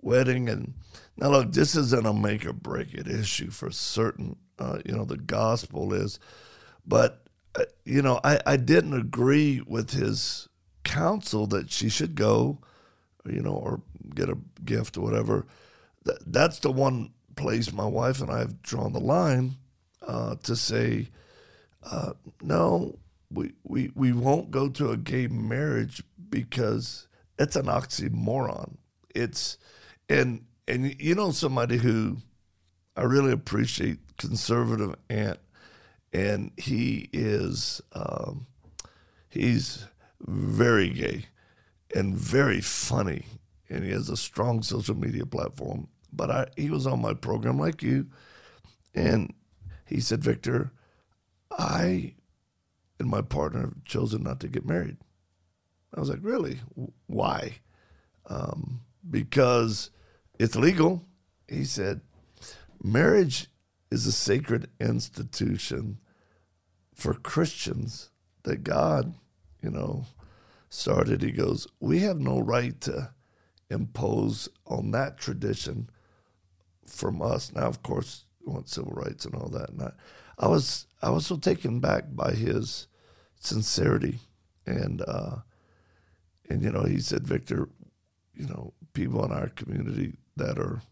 wedding. 0.00 0.48
And 0.48 0.74
now, 1.16 1.30
look, 1.30 1.52
this 1.52 1.74
isn't 1.74 2.06
a 2.06 2.12
make 2.12 2.46
or 2.46 2.52
break 2.52 2.94
it 2.94 3.08
issue 3.08 3.50
for 3.50 3.70
certain. 3.70 4.36
Uh, 4.58 4.78
you 4.84 4.94
know, 4.94 5.04
the 5.04 5.16
gospel 5.16 5.92
is. 5.92 6.20
But, 6.86 7.24
uh, 7.56 7.64
you 7.84 8.02
know, 8.02 8.20
I, 8.22 8.40
I 8.46 8.56
didn't 8.56 8.94
agree 8.94 9.62
with 9.66 9.90
his 9.90 10.48
counsel 10.84 11.46
that 11.48 11.70
she 11.70 11.88
should 11.88 12.14
go, 12.14 12.58
you 13.24 13.40
know, 13.40 13.54
or 13.54 13.80
get 14.14 14.28
a 14.28 14.38
gift 14.64 14.96
or 14.96 15.02
whatever. 15.02 15.46
That, 16.04 16.18
that's 16.26 16.58
the 16.60 16.72
one 16.72 17.12
place 17.36 17.72
my 17.72 17.86
wife 17.86 18.20
and 18.20 18.30
I 18.30 18.40
have 18.40 18.62
drawn 18.62 18.92
the 18.92 19.00
line 19.00 19.56
uh, 20.06 20.36
to 20.42 20.56
say, 20.56 21.08
uh, 21.84 22.12
no, 22.42 22.98
we, 23.30 23.52
we, 23.64 23.90
we 23.94 24.12
won't 24.12 24.50
go 24.50 24.68
to 24.68 24.90
a 24.90 24.96
gay 24.96 25.26
marriage 25.26 26.02
because 26.28 27.08
it's 27.38 27.56
an 27.56 27.66
oxymoron. 27.66 28.76
It's, 29.14 29.58
and, 30.08 30.44
and 30.68 31.00
you 31.00 31.14
know, 31.14 31.30
somebody 31.30 31.76
who 31.76 32.18
I 32.96 33.02
really 33.02 33.32
appreciate, 33.32 33.98
conservative 34.18 34.94
aunt, 35.08 35.38
and 36.12 36.50
he 36.56 37.08
is, 37.12 37.80
um, 37.94 38.46
he's 39.30 39.86
very 40.26 40.90
gay 40.90 41.26
and 41.94 42.16
very 42.16 42.60
funny, 42.60 43.26
and 43.68 43.84
he 43.84 43.90
has 43.90 44.08
a 44.08 44.16
strong 44.16 44.62
social 44.62 44.94
media 44.96 45.26
platform. 45.26 45.88
But 46.12 46.30
I, 46.30 46.46
he 46.56 46.70
was 46.70 46.86
on 46.86 47.00
my 47.00 47.14
program 47.14 47.58
like 47.58 47.82
you, 47.82 48.06
and 48.94 49.32
he 49.86 50.00
said, 50.00 50.22
Victor, 50.22 50.72
I 51.50 52.14
and 52.98 53.10
my 53.10 53.22
partner 53.22 53.62
have 53.62 53.84
chosen 53.84 54.22
not 54.22 54.40
to 54.40 54.48
get 54.48 54.64
married. 54.64 54.96
I 55.94 56.00
was 56.00 56.08
like, 56.08 56.20
really? 56.22 56.60
Why? 57.06 57.56
Um, 58.26 58.80
because 59.10 59.90
it's 60.38 60.56
legal. 60.56 61.04
He 61.48 61.64
said, 61.64 62.00
marriage 62.82 63.48
is 63.90 64.06
a 64.06 64.12
sacred 64.12 64.68
institution 64.80 65.98
for 66.94 67.12
Christians 67.12 68.10
that 68.44 68.64
God, 68.64 69.14
you 69.62 69.70
know, 69.70 70.06
started. 70.68 71.22
He 71.22 71.32
goes, 71.32 71.66
we 71.80 72.00
have 72.00 72.18
no 72.18 72.40
right 72.40 72.78
to 72.82 73.10
impose 73.70 74.48
on 74.66 74.90
that 74.92 75.18
tradition 75.18 75.88
from 76.86 77.22
us. 77.22 77.52
Now, 77.52 77.66
of 77.66 77.82
course, 77.82 78.26
want 78.44 78.68
civil 78.68 78.92
rights 78.92 79.24
and 79.24 79.34
all 79.34 79.48
that. 79.48 79.70
And 79.70 79.82
I, 79.82 79.92
I 80.38 80.48
was 80.48 80.86
I 81.00 81.10
was 81.10 81.26
so 81.26 81.36
taken 81.36 81.80
back 81.80 82.04
by 82.10 82.32
his 82.32 82.86
sincerity, 83.38 84.18
and 84.66 85.02
uh, 85.06 85.36
and 86.48 86.62
you 86.62 86.70
know 86.70 86.82
he 86.82 87.00
said, 87.00 87.26
Victor, 87.26 87.68
you 88.34 88.46
know 88.46 88.72
people 88.92 89.24
in 89.24 89.32
our 89.32 89.48
community 89.48 90.14
that 90.36 90.58
are 90.58 90.82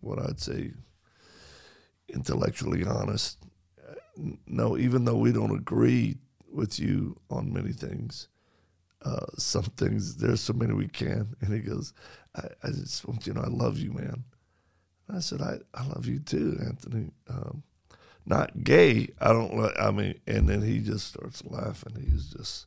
what 0.00 0.18
I'd 0.18 0.40
say 0.40 0.72
intellectually 2.08 2.84
honest. 2.84 3.38
No, 4.46 4.78
even 4.78 5.04
though 5.04 5.16
we 5.18 5.32
don't 5.32 5.54
agree 5.56 6.16
with 6.56 6.78
you 6.78 7.20
on 7.30 7.52
many 7.52 7.72
things, 7.72 8.28
uh, 9.04 9.26
some 9.36 9.64
things 9.64 10.16
there's 10.16 10.40
so 10.40 10.52
many 10.52 10.72
we 10.72 10.88
can. 10.88 11.36
And 11.40 11.52
he 11.52 11.60
goes, 11.60 11.92
I, 12.34 12.48
I 12.62 12.68
just 12.68 13.04
you 13.24 13.34
know 13.34 13.42
I 13.42 13.48
love 13.48 13.78
you, 13.78 13.92
man. 13.92 14.24
I 15.14 15.20
said, 15.20 15.40
I, 15.40 15.58
I 15.72 15.86
love 15.86 16.06
you 16.06 16.18
too, 16.18 16.58
Anthony. 16.60 17.10
Um, 17.28 17.62
not 18.26 18.64
gay. 18.64 19.08
I 19.20 19.32
don't. 19.32 19.72
I 19.78 19.90
mean, 19.92 20.18
and 20.26 20.48
then 20.48 20.62
he 20.62 20.80
just 20.80 21.06
starts 21.06 21.44
laughing. 21.44 21.94
He's 22.10 22.26
just 22.30 22.66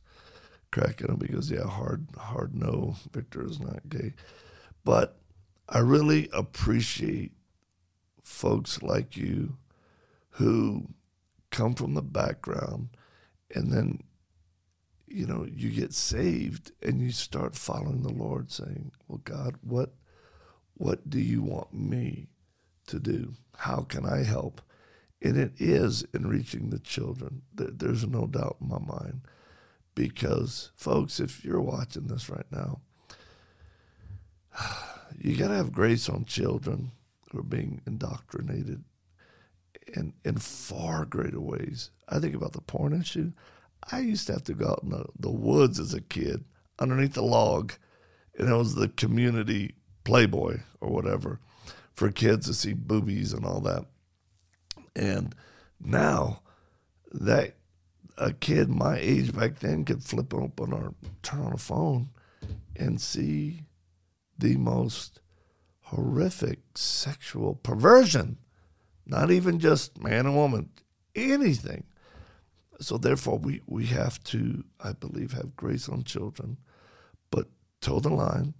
cracking 0.72 1.10
up. 1.10 1.22
He 1.22 1.28
goes, 1.28 1.50
"Yeah, 1.50 1.66
hard, 1.66 2.06
hard 2.16 2.54
no. 2.54 2.96
Victor 3.12 3.44
is 3.44 3.60
not 3.60 3.88
gay." 3.88 4.14
But 4.84 5.18
I 5.68 5.80
really 5.80 6.30
appreciate 6.32 7.32
folks 8.24 8.82
like 8.82 9.16
you 9.16 9.58
who 10.30 10.88
come 11.50 11.74
from 11.74 11.94
the 11.94 12.02
background, 12.02 12.88
and 13.54 13.72
then 13.72 14.02
you 15.06 15.26
know 15.26 15.46
you 15.50 15.70
get 15.70 15.92
saved 15.92 16.72
and 16.82 17.00
you 17.00 17.10
start 17.10 17.56
following 17.56 18.02
the 18.02 18.12
Lord, 18.12 18.50
saying, 18.50 18.92
"Well, 19.08 19.20
God, 19.24 19.56
what 19.62 19.94
what 20.74 21.10
do 21.10 21.20
you 21.20 21.42
want 21.42 21.74
me 21.74 22.28
to 22.86 22.98
do? 22.98 23.34
How 23.56 23.82
can 23.82 24.06
I 24.06 24.24
help? 24.24 24.62
And 25.22 25.36
it 25.36 25.52
is 25.58 26.04
in 26.14 26.26
reaching 26.26 26.70
the 26.70 26.78
children. 26.78 27.42
There's 27.54 28.06
no 28.06 28.26
doubt 28.26 28.56
in 28.62 28.68
my 28.68 28.78
mind. 28.78 29.20
Because, 29.94 30.70
folks, 30.76 31.20
if 31.20 31.44
you're 31.44 31.60
watching 31.60 32.06
this 32.06 32.30
right 32.30 32.50
now, 32.50 32.80
you 35.18 35.36
got 35.36 35.48
to 35.48 35.54
have 35.54 35.72
grace 35.72 36.08
on 36.08 36.24
children 36.24 36.92
who 37.30 37.40
are 37.40 37.42
being 37.42 37.82
indoctrinated 37.86 38.84
in, 39.94 40.12
in 40.24 40.36
far 40.36 41.04
greater 41.04 41.40
ways. 41.40 41.90
I 42.08 42.18
think 42.18 42.34
about 42.34 42.52
the 42.52 42.60
porn 42.60 42.98
issue. 42.98 43.32
I 43.90 44.00
used 44.00 44.26
to 44.26 44.34
have 44.34 44.44
to 44.44 44.54
go 44.54 44.68
out 44.68 44.82
in 44.82 44.90
the, 44.90 45.06
the 45.18 45.30
woods 45.30 45.78
as 45.78 45.94
a 45.94 46.00
kid 46.00 46.44
underneath 46.78 47.14
the 47.14 47.22
log, 47.22 47.72
and 48.38 48.48
it 48.48 48.54
was 48.54 48.74
the 48.74 48.88
community 48.88 49.74
Playboy 50.04 50.60
or 50.80 50.90
whatever 50.90 51.40
for 51.92 52.10
kids 52.10 52.46
to 52.46 52.54
see 52.54 52.72
boobies 52.72 53.32
and 53.32 53.44
all 53.44 53.60
that. 53.60 53.84
And 54.96 55.34
now 55.78 56.42
that 57.12 57.54
a 58.16 58.32
kid 58.32 58.68
my 58.68 58.98
age 58.98 59.34
back 59.34 59.58
then 59.58 59.84
could 59.84 60.02
flip 60.02 60.34
open 60.34 60.72
or 60.72 60.94
turn 61.22 61.40
on 61.40 61.52
a 61.52 61.58
phone 61.58 62.10
and 62.76 63.00
see 63.00 63.64
the 64.38 64.56
most 64.56 65.20
horrific 65.84 66.60
sexual 66.74 67.54
perversion, 67.56 68.38
not 69.10 69.30
even 69.30 69.58
just 69.58 70.00
man 70.02 70.26
and 70.26 70.36
woman, 70.36 70.70
anything. 71.14 71.84
So 72.80 72.96
therefore, 72.96 73.38
we, 73.38 73.60
we 73.66 73.86
have 73.86 74.22
to, 74.24 74.64
I 74.80 74.92
believe, 74.92 75.32
have 75.32 75.56
grace 75.56 75.88
on 75.88 76.04
children, 76.04 76.56
but 77.30 77.48
toe 77.80 78.00
the 78.00 78.10
line 78.10 78.54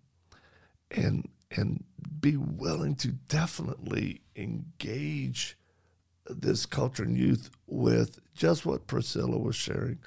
and 0.90 1.28
and 1.50 1.84
be 2.20 2.36
willing 2.36 2.94
to 2.94 3.08
definitely 3.08 4.20
engage 4.36 5.56
this 6.26 6.64
culture 6.64 7.02
and 7.02 7.16
youth 7.16 7.50
with 7.66 8.20
just 8.34 8.64
what 8.64 8.86
Priscilla 8.86 9.36
was 9.36 9.56
sharing 9.56 9.98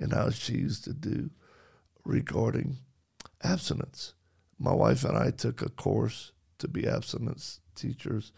and 0.00 0.12
how 0.12 0.30
she 0.30 0.54
used 0.54 0.84
to 0.84 0.92
do 0.92 1.30
regarding 2.04 2.78
abstinence. 3.44 4.14
My 4.58 4.72
wife 4.72 5.04
and 5.04 5.16
I 5.16 5.30
took 5.30 5.62
a 5.62 5.68
course 5.68 6.32
to 6.58 6.66
be 6.66 6.88
abstinence 6.88 7.60
teachers, 7.76 8.32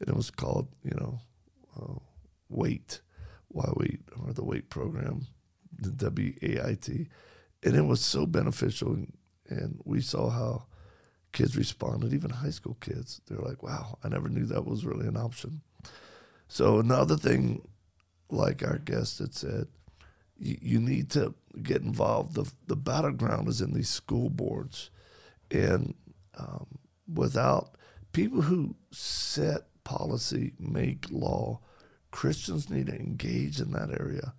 and 0.00 0.08
it 0.08 0.16
was 0.16 0.30
called, 0.30 0.68
you 0.82 0.96
know, 0.96 1.20
uh, 1.76 1.98
WAIT, 2.48 3.00
Why 3.48 3.70
Wait, 3.76 4.00
or 4.20 4.32
the 4.32 4.44
WAIT 4.44 4.70
program, 4.70 5.26
the 5.76 5.90
W 5.90 6.34
A 6.42 6.68
I 6.70 6.74
T. 6.74 7.08
And 7.62 7.74
it 7.74 7.82
was 7.82 8.00
so 8.00 8.26
beneficial, 8.26 8.96
and, 9.48 9.80
we 9.84 10.00
saw 10.00 10.30
how 10.30 10.66
kids 11.32 11.56
responded, 11.56 12.12
even 12.12 12.30
high 12.30 12.50
school 12.50 12.76
kids. 12.80 13.20
They're 13.26 13.38
like, 13.38 13.62
wow, 13.62 13.98
I 14.04 14.08
never 14.08 14.28
knew 14.28 14.46
that 14.46 14.64
was 14.64 14.84
really 14.84 15.08
an 15.08 15.16
option. 15.16 15.62
So, 16.46 16.78
another 16.78 17.16
thing, 17.16 17.66
like 18.30 18.62
our 18.62 18.78
guest 18.78 19.18
had 19.18 19.34
said, 19.34 19.66
you, 20.38 20.56
you 20.60 20.80
need 20.80 21.10
to 21.10 21.34
get 21.62 21.82
involved. 21.82 22.34
The, 22.34 22.50
the 22.66 22.76
battleground 22.76 23.48
is 23.48 23.60
in 23.60 23.72
these 23.72 23.88
school 23.88 24.30
boards. 24.30 24.90
And 25.50 25.94
um, 26.38 26.66
without 27.12 27.74
people 28.12 28.42
who 28.42 28.76
set 28.92 29.62
policy, 29.88 30.52
make 30.58 31.06
law, 31.10 31.60
Christians 32.10 32.68
need 32.68 32.88
to 32.88 32.94
engage 32.94 33.58
in 33.58 33.72
that 33.72 33.90
area 33.90 34.34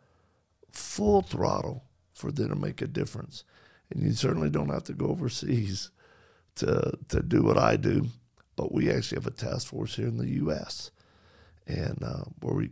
full 0.71 1.23
throttle 1.23 1.83
for 2.13 2.31
them 2.31 2.49
to 2.49 2.55
make 2.55 2.81
a 2.81 2.87
difference. 2.87 3.43
And 3.89 4.03
you 4.03 4.11
certainly 4.11 4.51
don't 4.51 4.69
have 4.69 4.83
to 4.85 4.93
go 4.93 5.07
overseas 5.07 5.89
to 6.55 6.93
to 7.07 7.23
do 7.23 7.41
what 7.41 7.57
I 7.57 7.77
do, 7.77 8.07
but 8.55 8.71
we 8.71 8.91
actually 8.91 9.17
have 9.17 9.27
a 9.27 9.31
task 9.31 9.67
force 9.67 9.95
here 9.95 10.07
in 10.07 10.17
the 10.17 10.29
U.S. 10.43 10.91
and 11.65 11.97
uh, 12.03 12.25
where 12.41 12.53
we 12.53 12.69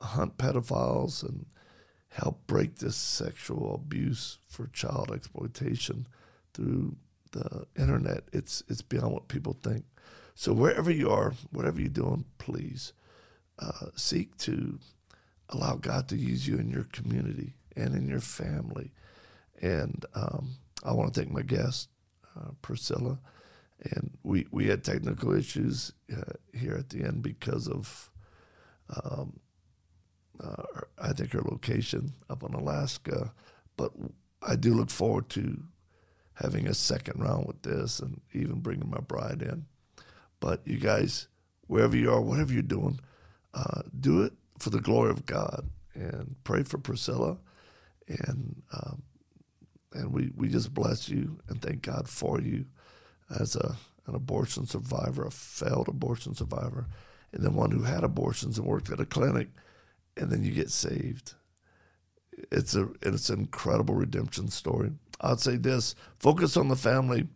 hunt 0.00 0.38
pedophiles 0.38 1.22
and 1.22 1.44
help 2.08 2.46
break 2.46 2.76
this 2.76 2.96
sexual 2.96 3.74
abuse 3.74 4.38
for 4.48 4.68
child 4.68 5.10
exploitation 5.12 6.06
through 6.54 6.96
the 7.32 7.66
internet. 7.76 8.24
It's 8.32 8.62
it's 8.68 8.82
beyond 8.82 9.12
what 9.12 9.28
people 9.28 9.58
think. 9.62 9.84
So 10.34 10.52
wherever 10.52 10.90
you 10.90 11.10
are, 11.10 11.32
whatever 11.50 11.80
you're 11.80 11.88
doing, 11.88 12.24
please 12.38 12.92
uh, 13.58 13.86
seek 13.94 14.36
to 14.38 14.78
allow 15.48 15.76
God 15.76 16.08
to 16.08 16.16
use 16.16 16.46
you 16.46 16.58
in 16.58 16.70
your 16.70 16.84
community 16.84 17.54
and 17.76 17.94
in 17.94 18.08
your 18.08 18.20
family. 18.20 18.92
And 19.62 20.04
um, 20.14 20.56
I 20.82 20.92
want 20.92 21.14
to 21.14 21.20
thank 21.20 21.32
my 21.32 21.42
guest, 21.42 21.88
uh, 22.36 22.50
Priscilla. 22.62 23.18
And 23.82 24.16
we, 24.22 24.46
we 24.50 24.66
had 24.66 24.82
technical 24.82 25.34
issues 25.34 25.92
uh, 26.12 26.32
here 26.52 26.74
at 26.74 26.90
the 26.90 27.04
end 27.04 27.22
because 27.22 27.68
of, 27.68 28.10
um, 29.04 29.38
uh, 30.42 30.62
I 30.98 31.12
think, 31.12 31.32
her 31.32 31.42
location 31.42 32.12
up 32.28 32.42
in 32.42 32.54
Alaska. 32.54 33.32
But 33.76 33.92
I 34.42 34.56
do 34.56 34.74
look 34.74 34.90
forward 34.90 35.28
to 35.30 35.62
having 36.34 36.66
a 36.66 36.74
second 36.74 37.20
round 37.20 37.46
with 37.46 37.62
this 37.62 38.00
and 38.00 38.20
even 38.32 38.60
bringing 38.60 38.90
my 38.90 39.00
bride 39.00 39.42
in. 39.42 39.66
But 40.44 40.60
you 40.66 40.76
guys, 40.76 41.28
wherever 41.68 41.96
you 41.96 42.12
are, 42.12 42.20
whatever 42.20 42.52
you're 42.52 42.60
doing, 42.60 43.00
uh, 43.54 43.80
do 43.98 44.24
it 44.24 44.34
for 44.58 44.68
the 44.68 44.78
glory 44.78 45.10
of 45.10 45.24
God 45.24 45.70
and 45.94 46.36
pray 46.44 46.64
for 46.64 46.76
Priscilla. 46.76 47.38
And 48.06 48.62
um, 48.74 49.02
and 49.94 50.12
we, 50.12 50.32
we 50.36 50.48
just 50.48 50.74
bless 50.74 51.08
you 51.08 51.38
and 51.48 51.62
thank 51.62 51.80
God 51.80 52.10
for 52.10 52.42
you 52.42 52.66
as 53.40 53.56
a 53.56 53.76
an 54.06 54.14
abortion 54.14 54.66
survivor, 54.66 55.24
a 55.24 55.30
failed 55.30 55.88
abortion 55.88 56.34
survivor, 56.34 56.88
and 57.32 57.42
then 57.42 57.54
one 57.54 57.70
who 57.70 57.84
had 57.84 58.04
abortions 58.04 58.58
and 58.58 58.66
worked 58.66 58.90
at 58.90 59.00
a 59.00 59.06
clinic, 59.06 59.48
and 60.18 60.30
then 60.30 60.44
you 60.44 60.52
get 60.52 60.70
saved. 60.70 61.32
It's 62.52 62.76
a 62.76 62.90
it's 63.00 63.30
an 63.30 63.38
incredible 63.38 63.94
redemption 63.94 64.48
story. 64.48 64.92
I'd 65.22 65.40
say 65.40 65.56
this: 65.56 65.94
focus 66.18 66.58
on 66.58 66.68
the 66.68 66.76
family 66.76 67.28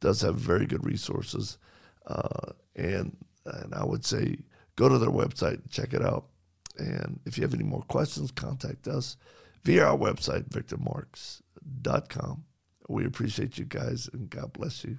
does 0.00 0.20
have 0.20 0.36
very 0.36 0.66
good 0.66 0.84
resources, 0.84 1.56
uh, 2.06 2.52
and 2.76 3.16
and 3.46 3.74
I 3.74 3.84
would 3.84 4.04
say 4.04 4.36
go 4.76 4.88
to 4.88 4.98
their 4.98 5.10
website, 5.10 5.60
and 5.60 5.70
check 5.70 5.92
it 5.92 6.02
out, 6.02 6.26
and 6.78 7.20
if 7.26 7.36
you 7.36 7.42
have 7.42 7.54
any 7.54 7.64
more 7.64 7.82
questions, 7.82 8.30
contact 8.30 8.88
us 8.88 9.16
via 9.64 9.84
our 9.84 9.96
website, 9.98 10.48
victormarx.com. 10.48 12.44
We 12.88 13.04
appreciate 13.06 13.58
you 13.58 13.64
guys, 13.66 14.08
and 14.12 14.28
God 14.30 14.52
bless 14.52 14.84
you. 14.84 14.98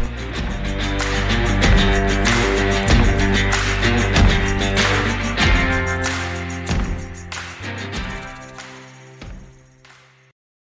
Bye. 1.91 2.30